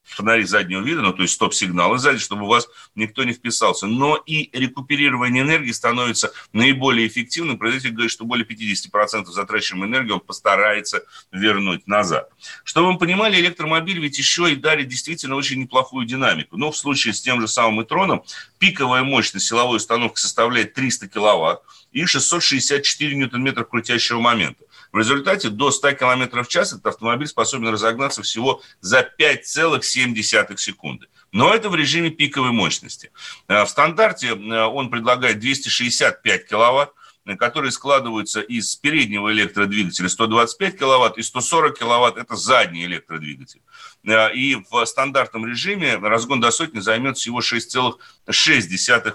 [0.04, 3.86] фонари заднего вида, ну, то есть стоп-сигналы сзади, чтобы у вас никто не вписался.
[3.86, 7.58] Но и рекуперирование энергии становится наиболее эффективным.
[7.58, 12.30] Производитель говорит, что более 50% затрачиваемой энергии он постарается вернуть назад.
[12.64, 16.56] Чтобы вы понимали, электромобиль ведь еще и дарит действительно очень неплохую динамику.
[16.56, 18.22] Но в случае с тем же самым Итроном
[18.58, 21.62] пиковая мощность силовой установки составляет 300 киловатт
[21.92, 24.64] и 664 ньютон-метра крутящего момента.
[24.94, 31.08] В результате до 100 км в час этот автомобиль способен разогнаться всего за 5,7 секунды.
[31.32, 33.10] Но это в режиме пиковой мощности.
[33.48, 36.92] Э, в стандарте э, он предлагает 265 киловатт,
[37.24, 43.62] э, которые складываются из переднего электродвигателя 125 киловатт и 140 киловатт– это задний электродвигатель.
[44.04, 49.14] И в стандартном режиме разгон до сотни займет всего 6,6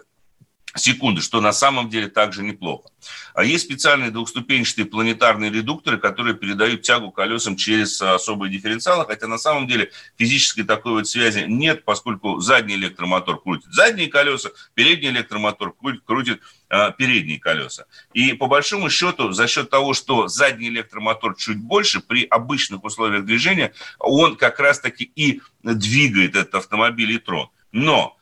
[0.75, 2.89] секунды, что на самом деле также неплохо.
[3.33, 9.37] А есть специальные двухступенчатые планетарные редукторы, которые передают тягу колесам через особые дифференциалы, хотя на
[9.37, 15.73] самом деле физической такой вот связи нет, поскольку задний электромотор крутит задние колеса, передний электромотор
[15.73, 17.85] крутит, крутит э, передние колеса.
[18.13, 23.25] И по большому счету, за счет того, что задний электромотор чуть больше, при обычных условиях
[23.25, 27.49] движения, он как раз-таки и двигает этот автомобиль и трон.
[27.71, 28.18] Но а,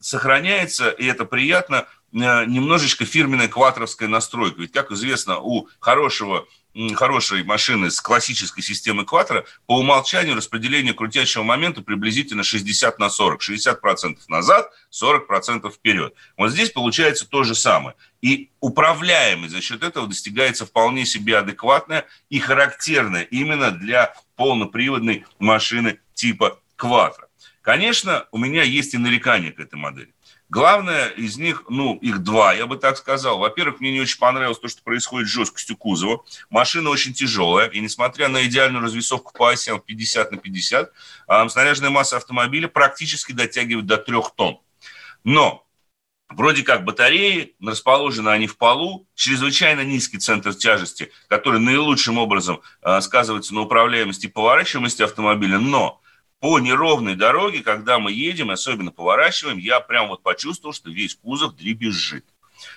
[0.00, 4.60] сохраняется, и это приятно, э, немножечко фирменная квадровская настройка.
[4.60, 6.46] Ведь, как известно, у хорошего
[6.94, 13.40] хорошей машины с классической системой кватро по умолчанию распределение крутящего момента приблизительно 60 на 40.
[13.40, 16.14] 60% назад, 40% вперед.
[16.36, 17.96] Вот здесь получается то же самое.
[18.20, 25.98] И управляемость за счет этого достигается вполне себе адекватная и характерная именно для полноприводной машины
[26.14, 27.25] типа кватро.
[27.66, 30.14] Конечно, у меня есть и нарекания к этой модели.
[30.48, 33.40] Главное из них, ну, их два, я бы так сказал.
[33.40, 36.24] Во-первых, мне не очень понравилось то, что происходит с жесткостью кузова.
[36.48, 40.92] Машина очень тяжелая, и несмотря на идеальную развесовку по осям 50 на 50,
[41.48, 44.60] снаряженная масса автомобиля практически дотягивает до 3 тонн.
[45.24, 45.64] Но
[46.28, 53.00] Вроде как батареи, расположены они в полу, чрезвычайно низкий центр тяжести, который наилучшим образом э,
[53.00, 56.00] сказывается на управляемости и поворачиваемости автомобиля, но
[56.40, 61.56] по неровной дороге, когда мы едем, особенно поворачиваем, я прям вот почувствовал, что весь кузов
[61.56, 62.24] дребезжит.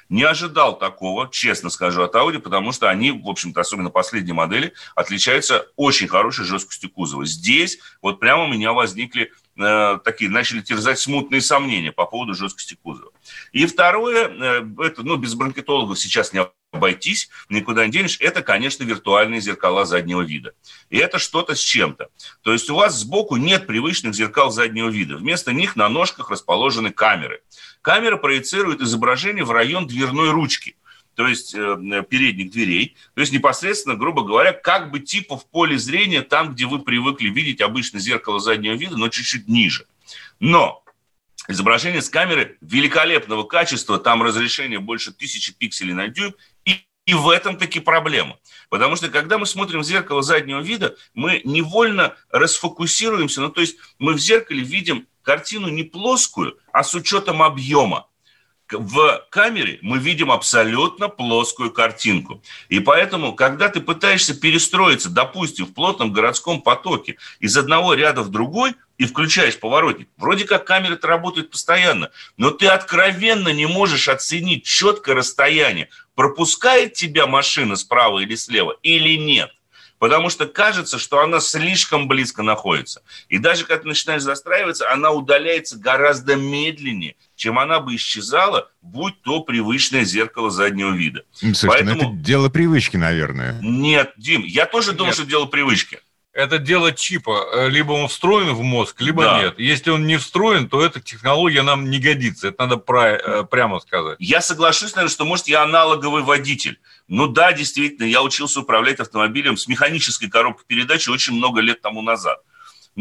[0.10, 4.74] Не ожидал такого, честно скажу, от Audi, потому что они, в общем-то, особенно последние модели,
[4.96, 7.26] отличаются очень хорошей жесткостью кузова.
[7.26, 12.78] Здесь вот прямо у меня возникли э, такие, начали терзать смутные сомнения по поводу жесткости
[12.82, 13.12] кузова.
[13.52, 18.84] И второе, э, это, ну, без бронкетологов сейчас не обойтись, никуда не денешь, это, конечно,
[18.84, 20.54] виртуальные зеркала заднего вида.
[20.90, 22.10] И это что-то с чем-то.
[22.42, 25.18] То есть у вас сбоку нет привычных зеркал заднего вида.
[25.18, 27.42] Вместо них на ножках расположены камеры.
[27.82, 30.76] Камера проецирует изображение в район дверной ручки
[31.16, 35.78] то есть э, передних дверей, то есть непосредственно, грубо говоря, как бы типа в поле
[35.78, 39.86] зрения, там, где вы привыкли видеть обычно зеркало заднего вида, но чуть-чуть ниже.
[40.40, 40.82] Но
[41.50, 46.34] изображение с камеры великолепного качества, там разрешение больше тысячи пикселей на дюйм,
[47.10, 48.38] и в этом таки проблема.
[48.70, 53.42] Потому что когда мы смотрим в зеркало заднего вида, мы невольно расфокусируемся.
[53.42, 58.06] Ну, то есть мы в зеркале видим картину не плоскую, а с учетом объема
[58.72, 62.44] в камере мы видим абсолютно плоскую картинку.
[62.68, 68.30] И поэтому, когда ты пытаешься перестроиться, допустим, в плотном городском потоке из одного ряда в
[68.30, 74.66] другой, и включаешь поворотник, вроде как камера-то работает постоянно, но ты откровенно не можешь оценить
[74.66, 79.50] четкое расстояние, пропускает тебя машина справа или слева или нет
[79.98, 83.02] потому что кажется, что она слишком близко находится.
[83.28, 89.22] И даже когда ты начинаешь застраиваться, она удаляется гораздо медленнее, чем она бы исчезала, будь
[89.24, 91.24] то привычное зеркало заднего вида.
[91.34, 92.14] Слушайте, ну Поэтому...
[92.14, 93.60] это дело привычки, наверное.
[93.62, 96.00] Нет, Дим, я тоже думал, что дело привычки
[96.34, 97.46] это дело чипа.
[97.54, 99.42] Э, либо он встроен в мозг, либо да.
[99.42, 99.60] нет.
[99.60, 102.50] Если он не встроен, то эта технология нам не годится.
[102.50, 104.18] Это надо про, э, прямо сказать.
[104.20, 106.80] Я соглашусь, наверное, что, может, я аналоговый водитель.
[107.08, 112.02] Ну да, действительно, я учился управлять автомобилем с механической коробкой передач очень много лет тому
[112.02, 112.40] назад.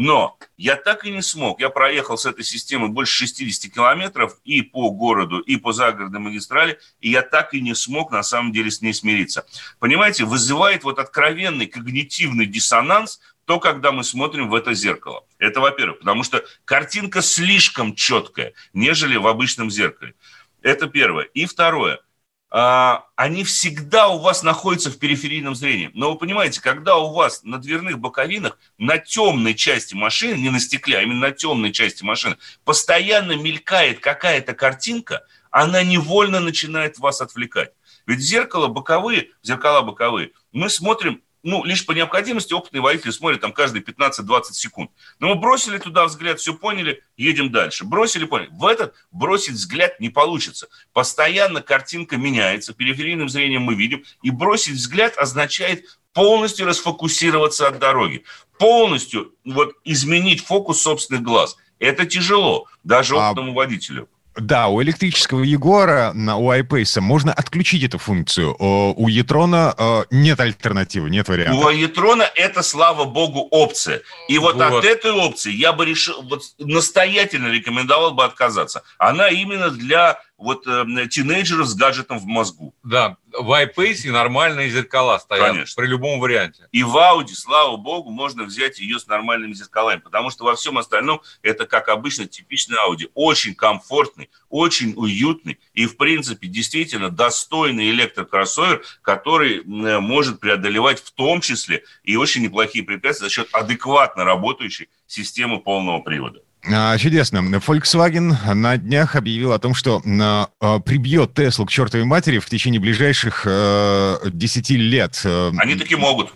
[0.01, 1.59] Но я так и не смог.
[1.59, 6.79] Я проехал с этой системой больше 60 километров и по городу, и по загородной магистрали,
[7.01, 9.45] и я так и не смог на самом деле с ней смириться.
[9.77, 15.25] Понимаете, вызывает вот откровенный когнитивный диссонанс то, когда мы смотрим в это зеркало.
[15.37, 20.13] Это, во-первых, потому что картинка слишком четкая, нежели в обычном зеркале.
[20.61, 21.25] Это первое.
[21.33, 21.99] И второе–
[22.51, 25.91] они всегда у вас находятся в периферийном зрении.
[25.93, 30.59] Но вы понимаете, когда у вас на дверных боковинах, на темной части машины, не на
[30.59, 37.21] стекле, а именно на темной части машины, постоянно мелькает какая-то картинка, она невольно начинает вас
[37.21, 37.71] отвлекать.
[38.07, 43.53] Ведь зеркало боковые, зеркала боковые, мы смотрим ну, лишь по необходимости опытные водители смотрят там
[43.53, 44.91] каждые 15-20 секунд.
[45.19, 47.85] Но мы бросили туда взгляд, все поняли, едем дальше.
[47.85, 48.49] Бросили, поняли.
[48.51, 50.67] В этот бросить взгляд не получится.
[50.93, 58.25] Постоянно картинка меняется, периферийным зрением мы видим, и бросить взгляд означает полностью расфокусироваться от дороги,
[58.57, 61.57] полностью вот изменить фокус собственных глаз.
[61.79, 63.55] Это тяжело, даже а опытному а...
[63.55, 64.09] водителю.
[64.39, 68.55] Да, у электрического Егора, у iPace можно отключить эту функцию.
[68.59, 71.65] У Етрона э, нет альтернативы, нет варианта.
[71.65, 74.01] У Етрона это, слава богу, опция.
[74.27, 78.83] И вот, вот от этой опции я бы решил, вот настоятельно рекомендовал бы отказаться.
[78.97, 82.73] Она именно для вот э, тинейджеров с гаджетом в мозгу.
[82.83, 85.81] Да, в iPace нормальные зеркала стоят Конечно.
[85.81, 86.67] при любом варианте.
[86.71, 90.77] И в Audi, слава богу, можно взять ее с нормальными зеркалами, потому что во всем
[90.77, 93.09] остальном это, как обычно, типичный Audi.
[93.13, 101.41] Очень комфортный, очень уютный и, в принципе, действительно достойный электрокроссовер, который может преодолевать в том
[101.41, 106.41] числе и очень неплохие препятствия за счет адекватно работающей системы полного привода.
[106.67, 107.37] А, чудесно.
[107.37, 112.81] Volkswagen на днях объявил о том, что а, прибьет Теслу к чертовой матери в течение
[112.81, 115.21] ближайших э, 10 лет.
[115.57, 116.33] Они таки могут.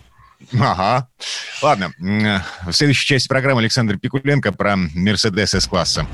[0.58, 1.08] Ага.
[1.62, 1.92] Ладно.
[1.98, 6.06] В следующей части программы Александр Пикуленко про Mercedes S-класса.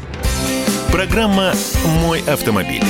[0.92, 1.52] Программа
[2.02, 2.82] «Мой автомобиль».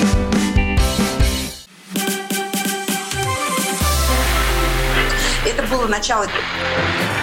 [5.46, 6.26] Это было начало.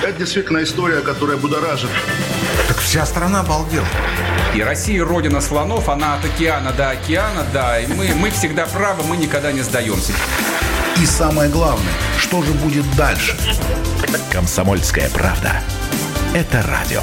[0.03, 1.89] Это действительно история, которая будоражит.
[2.87, 3.85] Вся страна обалдела.
[4.55, 7.81] И Россия родина слонов, она от океана до океана, да.
[7.81, 10.13] И мы, мы всегда правы, мы никогда не сдаемся.
[10.95, 13.37] И самое главное, что же будет дальше?
[14.31, 15.61] Комсомольская правда.
[16.33, 17.01] Это радио.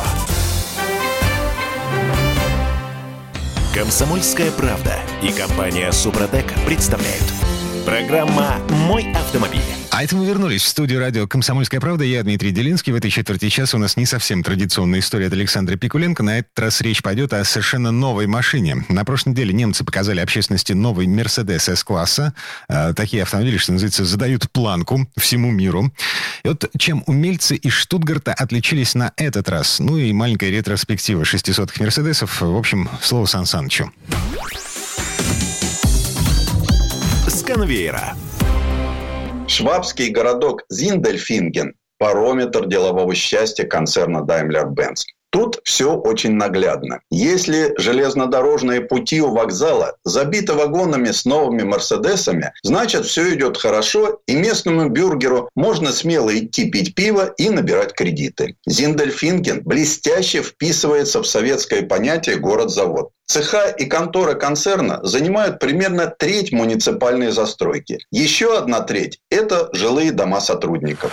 [3.74, 7.53] Комсомольская правда и компания Супротек представляют.
[7.84, 8.58] Программа
[8.88, 9.60] «Мой автомобиль».
[9.90, 12.02] А это мы вернулись в студию радио «Комсомольская правда».
[12.02, 12.92] Я Дмитрий Делинский.
[12.92, 16.22] В этой четверти часа у нас не совсем традиционная история от Александра Пикуленко.
[16.22, 18.84] На этот раз речь пойдет о совершенно новой машине.
[18.88, 22.34] На прошлой неделе немцы показали общественности новый Mercedes S-класса.
[22.68, 25.92] Э, такие автомобили, что называется, задают планку всему миру.
[26.42, 29.78] И вот чем умельцы из Штутгарта отличились на этот раз?
[29.78, 32.40] Ну и маленькая ретроспектива 600 Мерседесов.
[32.40, 33.92] В общем, слово Сан Санычу.
[37.54, 38.16] Конвейера.
[39.46, 45.04] Швабский городок Зиндельфинген– парометр делового счастья концерна Daimler-Benz.
[45.30, 47.00] Тут все очень наглядно.
[47.10, 54.34] Если железнодорожные пути у вокзала забиты вагонами с новыми Мерседесами, значит все идет хорошо, и
[54.34, 58.56] местному бюргеру можно смело идти пить пиво и набирать кредиты.
[58.66, 63.10] Зиндельфинген блестяще вписывается в советское понятие «город-завод».
[63.26, 67.98] Цеха и конторы концерна занимают примерно треть муниципальной застройки.
[68.10, 71.12] Еще одна треть– это жилые дома сотрудников.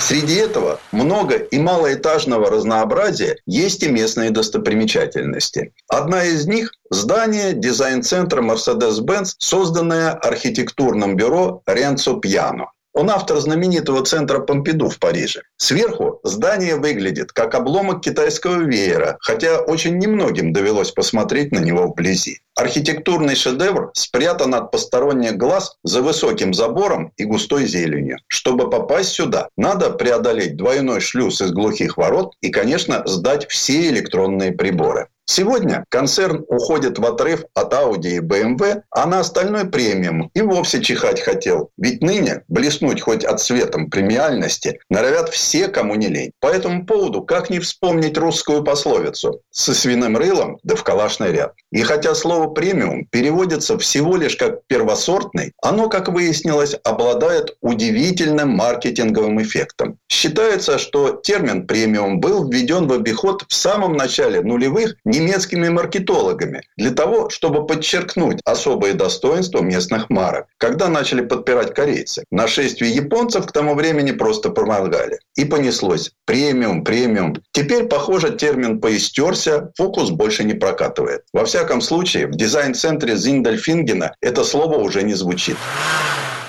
[0.00, 5.72] Среди этого много и малоэтажного разнообразия есть и местные достопримечательности.
[5.88, 12.73] Одна из них– здание дизайн-центра Mercedes-Benz, созданное архитектурным бюро Ренцо Пьяно.
[12.94, 15.42] Он автор знаменитого центра Помпиду в Париже.
[15.56, 22.38] Сверху здание выглядит как обломок китайского веера, хотя очень немногим довелось посмотреть на него вблизи.
[22.54, 28.18] Архитектурный шедевр спрятан от посторонних глаз за высоким забором и густой зеленью.
[28.28, 34.52] Чтобы попасть сюда, надо преодолеть двойной шлюз из глухих ворот и, конечно, сдать все электронные
[34.52, 35.08] приборы.
[35.26, 40.82] Сегодня концерн уходит в отрыв от Audi и BMW, а на остальной премиум и вовсе
[40.82, 41.70] чихать хотел.
[41.78, 46.32] Ведь ныне блеснуть хоть от светом премиальности норовят все, кому не лень.
[46.40, 51.54] По этому поводу как не вспомнить русскую пословицу «со свиным рылом да в калашный ряд».
[51.72, 59.40] И хотя слово «премиум» переводится всего лишь как «первосортный», оно, как выяснилось, обладает удивительным маркетинговым
[59.40, 59.96] эффектом.
[60.08, 66.90] Считается, что термин «премиум» был введен в обиход в самом начале нулевых немецкими маркетологами для
[66.90, 70.46] того, чтобы подчеркнуть особые достоинства местных марок.
[70.58, 75.18] Когда начали подпирать корейцы, нашествие японцев к тому времени просто помогали.
[75.36, 76.12] И понеслось.
[76.26, 77.36] Премиум, премиум.
[77.52, 81.22] Теперь, похоже, термин поистерся, фокус больше не прокатывает.
[81.32, 85.56] Во всяком случае, в дизайн-центре Зиндельфингена это слово уже не звучит.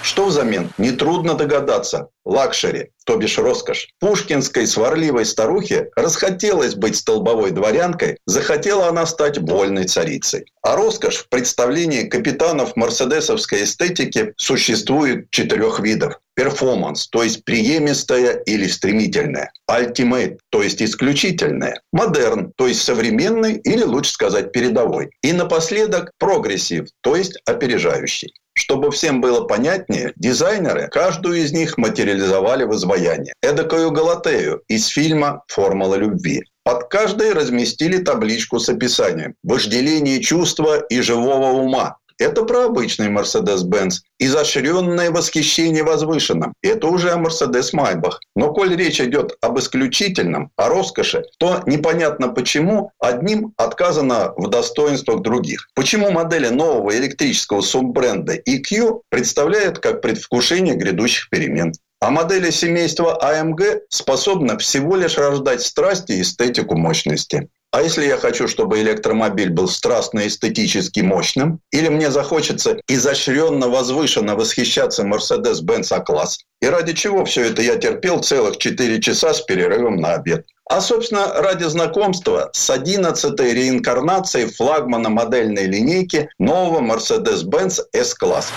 [0.02, 0.70] Что взамен?
[0.78, 2.10] Нетрудно догадаться.
[2.26, 3.88] Luxury, то бишь роскошь.
[4.00, 10.46] Пушкинской сварливой старухе расхотелось быть столбовой дворянкой, захотела она стать вольной царицей.
[10.64, 16.20] А роскошь в представлении капитанов мерседесовской эстетики существует четырех видов.
[16.34, 19.54] Performance, то есть приемистая или стремительная.
[19.70, 21.80] Ultimate, то есть исключительная.
[21.94, 25.12] Модерн, то есть современный или лучше сказать передовой.
[25.22, 28.34] И напоследок progressive, то есть опережающий.
[28.58, 31.78] Чтобы всем было понятнее, дизайнеры каждую из них
[32.16, 33.34] материализовали в изваяние.
[33.42, 36.44] Эдакую Галатею из фильма «Формула любви».
[36.64, 43.96] Под каждой разместили табличку с описанием «Вожделение чувства и живого ума», это про обычный Mercedes-Benz.
[44.20, 46.54] Изощренное восхищение возвышенным.
[46.62, 48.22] Это уже Mercedes-Maybach.
[48.38, 55.22] Но коль речь идет об исключительном, о роскоши, то непонятно почему одним отказано в достоинствах
[55.22, 55.68] других.
[55.76, 61.74] Почему модели нового электрического суббренда EQ представляют как предвкушение грядущих перемен.
[62.06, 67.50] А модели семейства AMG способны всего лишь рождать страсти и эстетику мощности.
[67.72, 74.36] А если я хочу, чтобы электромобиль был страстно эстетически мощным, или мне захочется изощренно, возвышенно
[74.36, 79.96] восхищаться Mercedes-Benz А-класс, и ради чего все это я терпел целых 4 часа с перерывом
[79.96, 80.46] на обед?
[80.70, 88.52] А, собственно, ради знакомства с 11-й реинкарнацией флагмана модельной линейки нового Mercedes-Benz S-класс.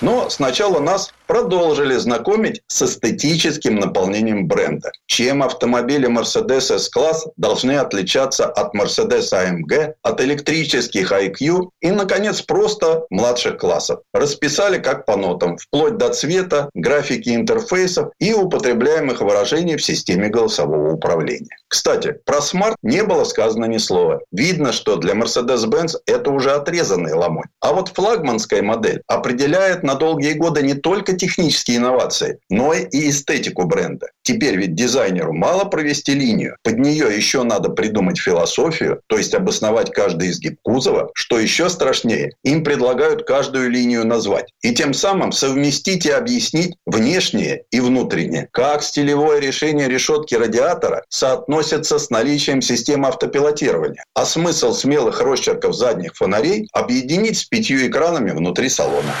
[0.00, 4.90] Но сначала нас продолжили знакомить с эстетическим наполнением бренда.
[5.06, 13.04] Чем автомобили Mercedes S-класс должны отличаться от Mercedes AMG, от электрических EQ и, наконец, просто
[13.10, 14.00] младших классов.
[14.14, 20.94] Расписали как по нотам, вплоть до цвета, графики интерфейсов и употребляемых выражений в системе голосового
[20.94, 21.58] управления.
[21.68, 24.20] Кстати, про smart не было сказано ни слова.
[24.32, 27.48] Видно, что для Mercedes-Benz это уже отрезанный ломоть.
[27.60, 33.64] А вот флагманская модель определяет на долгие годы не только технические инновации, но и эстетику
[33.64, 34.08] бренда.
[34.22, 36.56] Теперь ведь дизайнеру мало провести линию.
[36.62, 41.10] Под нее еще надо придумать философию, то есть обосновать каждый изгиб кузова.
[41.14, 44.52] Что еще страшнее, им предлагают каждую линию назвать.
[44.62, 48.48] И тем самым совместить и объяснить внешнее и внутреннее.
[48.52, 54.04] Как стилевое решение решетки радиатора соотносится с наличием системы автопилотирования.
[54.14, 59.14] А смысл смелых росчерков задних фонарей объединить с пятью экранами внутри салона.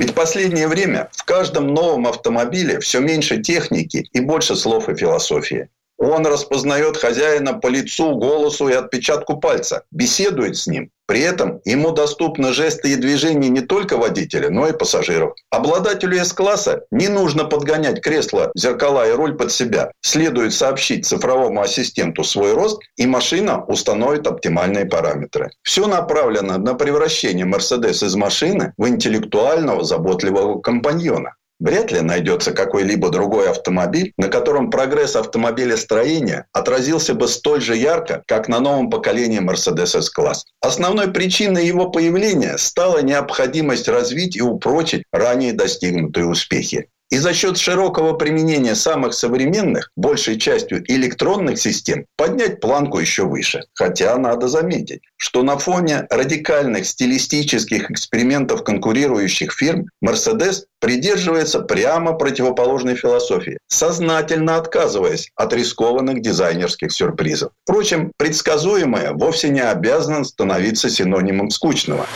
[0.00, 4.96] Ведь в последнее время в каждом новом автомобиле все меньше техники и больше слов и
[4.96, 5.68] философии.
[6.00, 11.90] Он распознает хозяина по лицу, голосу и отпечатку пальца, беседует с ним, при этом ему
[11.90, 15.34] доступны жесты и движения не только водителя, но и пассажиров.
[15.50, 19.90] Обладателю С-класса не нужно подгонять кресло, зеркала и руль под себя.
[20.02, 25.50] Следует сообщить цифровому ассистенту свой рост, и машина установит оптимальные параметры.
[25.64, 31.34] Все направлено на превращение Mercedes из машины в интеллектуального заботливого компаньона.
[31.60, 38.22] Вряд ли найдется какой-либо другой автомобиль, на котором прогресс автомобилестроения отразился бы столь же ярко,
[38.26, 40.46] как на новом поколении Mercedes S-класс.
[40.62, 46.88] Основной причиной его появления стала необходимость развить и упрочить ранее достигнутые успехи.
[47.10, 53.64] И за счет широкого применения самых современных, большей частью электронных систем, поднять планку еще выше.
[53.74, 62.94] Хотя надо заметить, что на фоне радикальных стилистических экспериментов конкурирующих фирм Mercedes придерживается прямо противоположной
[62.94, 67.50] философии, сознательно отказываясь от рискованных дизайнерских сюрпризов.
[67.64, 72.06] Впрочем, предсказуемое вовсе не обязано становиться синонимом скучного.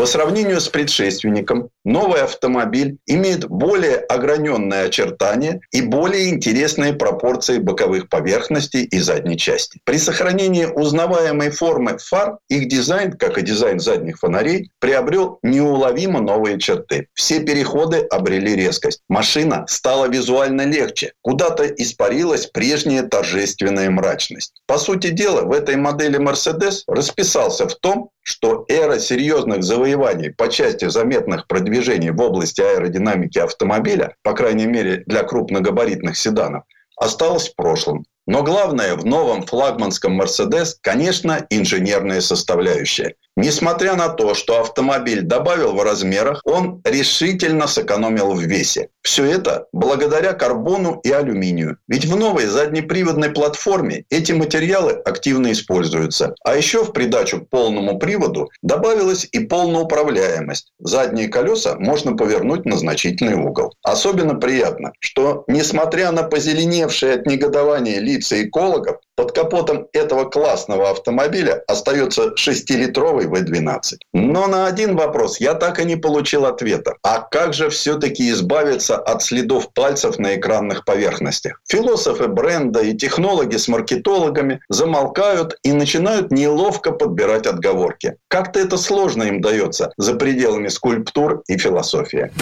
[0.00, 8.08] По сравнению с предшественником, новый автомобиль имеет более ограненные очертания и более интересные пропорции боковых
[8.08, 9.80] поверхностей и задней части.
[9.84, 16.58] При сохранении узнаваемой формы фар, их дизайн, как и дизайн задних фонарей, приобрел неуловимо новые
[16.58, 17.08] черты.
[17.14, 19.02] Все переходы обрели резкость.
[19.08, 21.12] Машина стала визуально легче.
[21.22, 24.62] Куда-то испарилась прежняя торжественная мрачность.
[24.66, 30.48] По сути дела, в этой модели Mercedes расписался в том, что эра серьезных завоеваний по
[30.48, 31.69] части заметных продвижений
[32.10, 36.64] в области аэродинамики автомобиля, по крайней мере для крупногабаритных седанов,
[36.96, 38.04] осталась в прошлом.
[38.26, 43.14] Но главное в новом флагманском Mercedes, конечно, инженерная составляющая.
[43.36, 48.88] Несмотря на то, что автомобиль добавил в размерах, он решительно сэкономил в весе.
[49.02, 51.78] Все это благодаря карбону и алюминию.
[51.88, 56.34] Ведь в новой заднеприводной платформе эти материалы активно используются.
[56.44, 60.72] А еще в придачу к полному приводу добавилась и полноуправляемость.
[60.78, 63.74] Задние колеса можно повернуть на значительный угол.
[63.82, 71.62] Особенно приятно, что несмотря на позеленевшие от негодования лица экологов, под капотом этого классного автомобиля
[71.66, 73.98] остается 6-литровый V12.
[74.14, 76.94] Но на один вопрос я так и не получил ответа.
[77.02, 81.60] А как же все-таки избавиться от следов пальцев на экранных поверхностях?
[81.68, 88.16] Философы бренда и технологи с маркетологами замолкают и начинают неловко подбирать отговорки.
[88.28, 92.32] Как-то это сложно им дается за пределами скульптур и философии.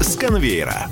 [0.00, 0.86] С конвейера.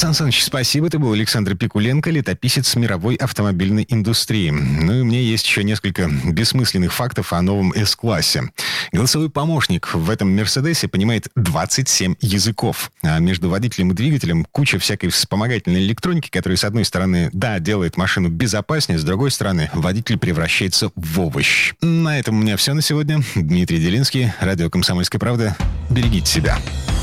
[0.00, 0.86] Сан Саныч, спасибо.
[0.86, 4.48] Это был Александр Пикуленко, летописец мировой автомобильной индустрии.
[4.48, 8.44] Ну и меня есть еще несколько бессмысленных фактов о новом S-классе.
[8.92, 12.90] Голосовой помощник в этом Мерседесе понимает 27 языков.
[13.02, 17.98] А между водителем и двигателем куча всякой вспомогательной электроники, которая, с одной стороны, да, делает
[17.98, 21.74] машину безопаснее, с другой стороны, водитель превращается в овощ.
[21.82, 23.20] На этом у меня все на сегодня.
[23.34, 25.58] Дмитрий Делинский, радио «Комсомольская правда».
[25.90, 26.58] Берегите себя.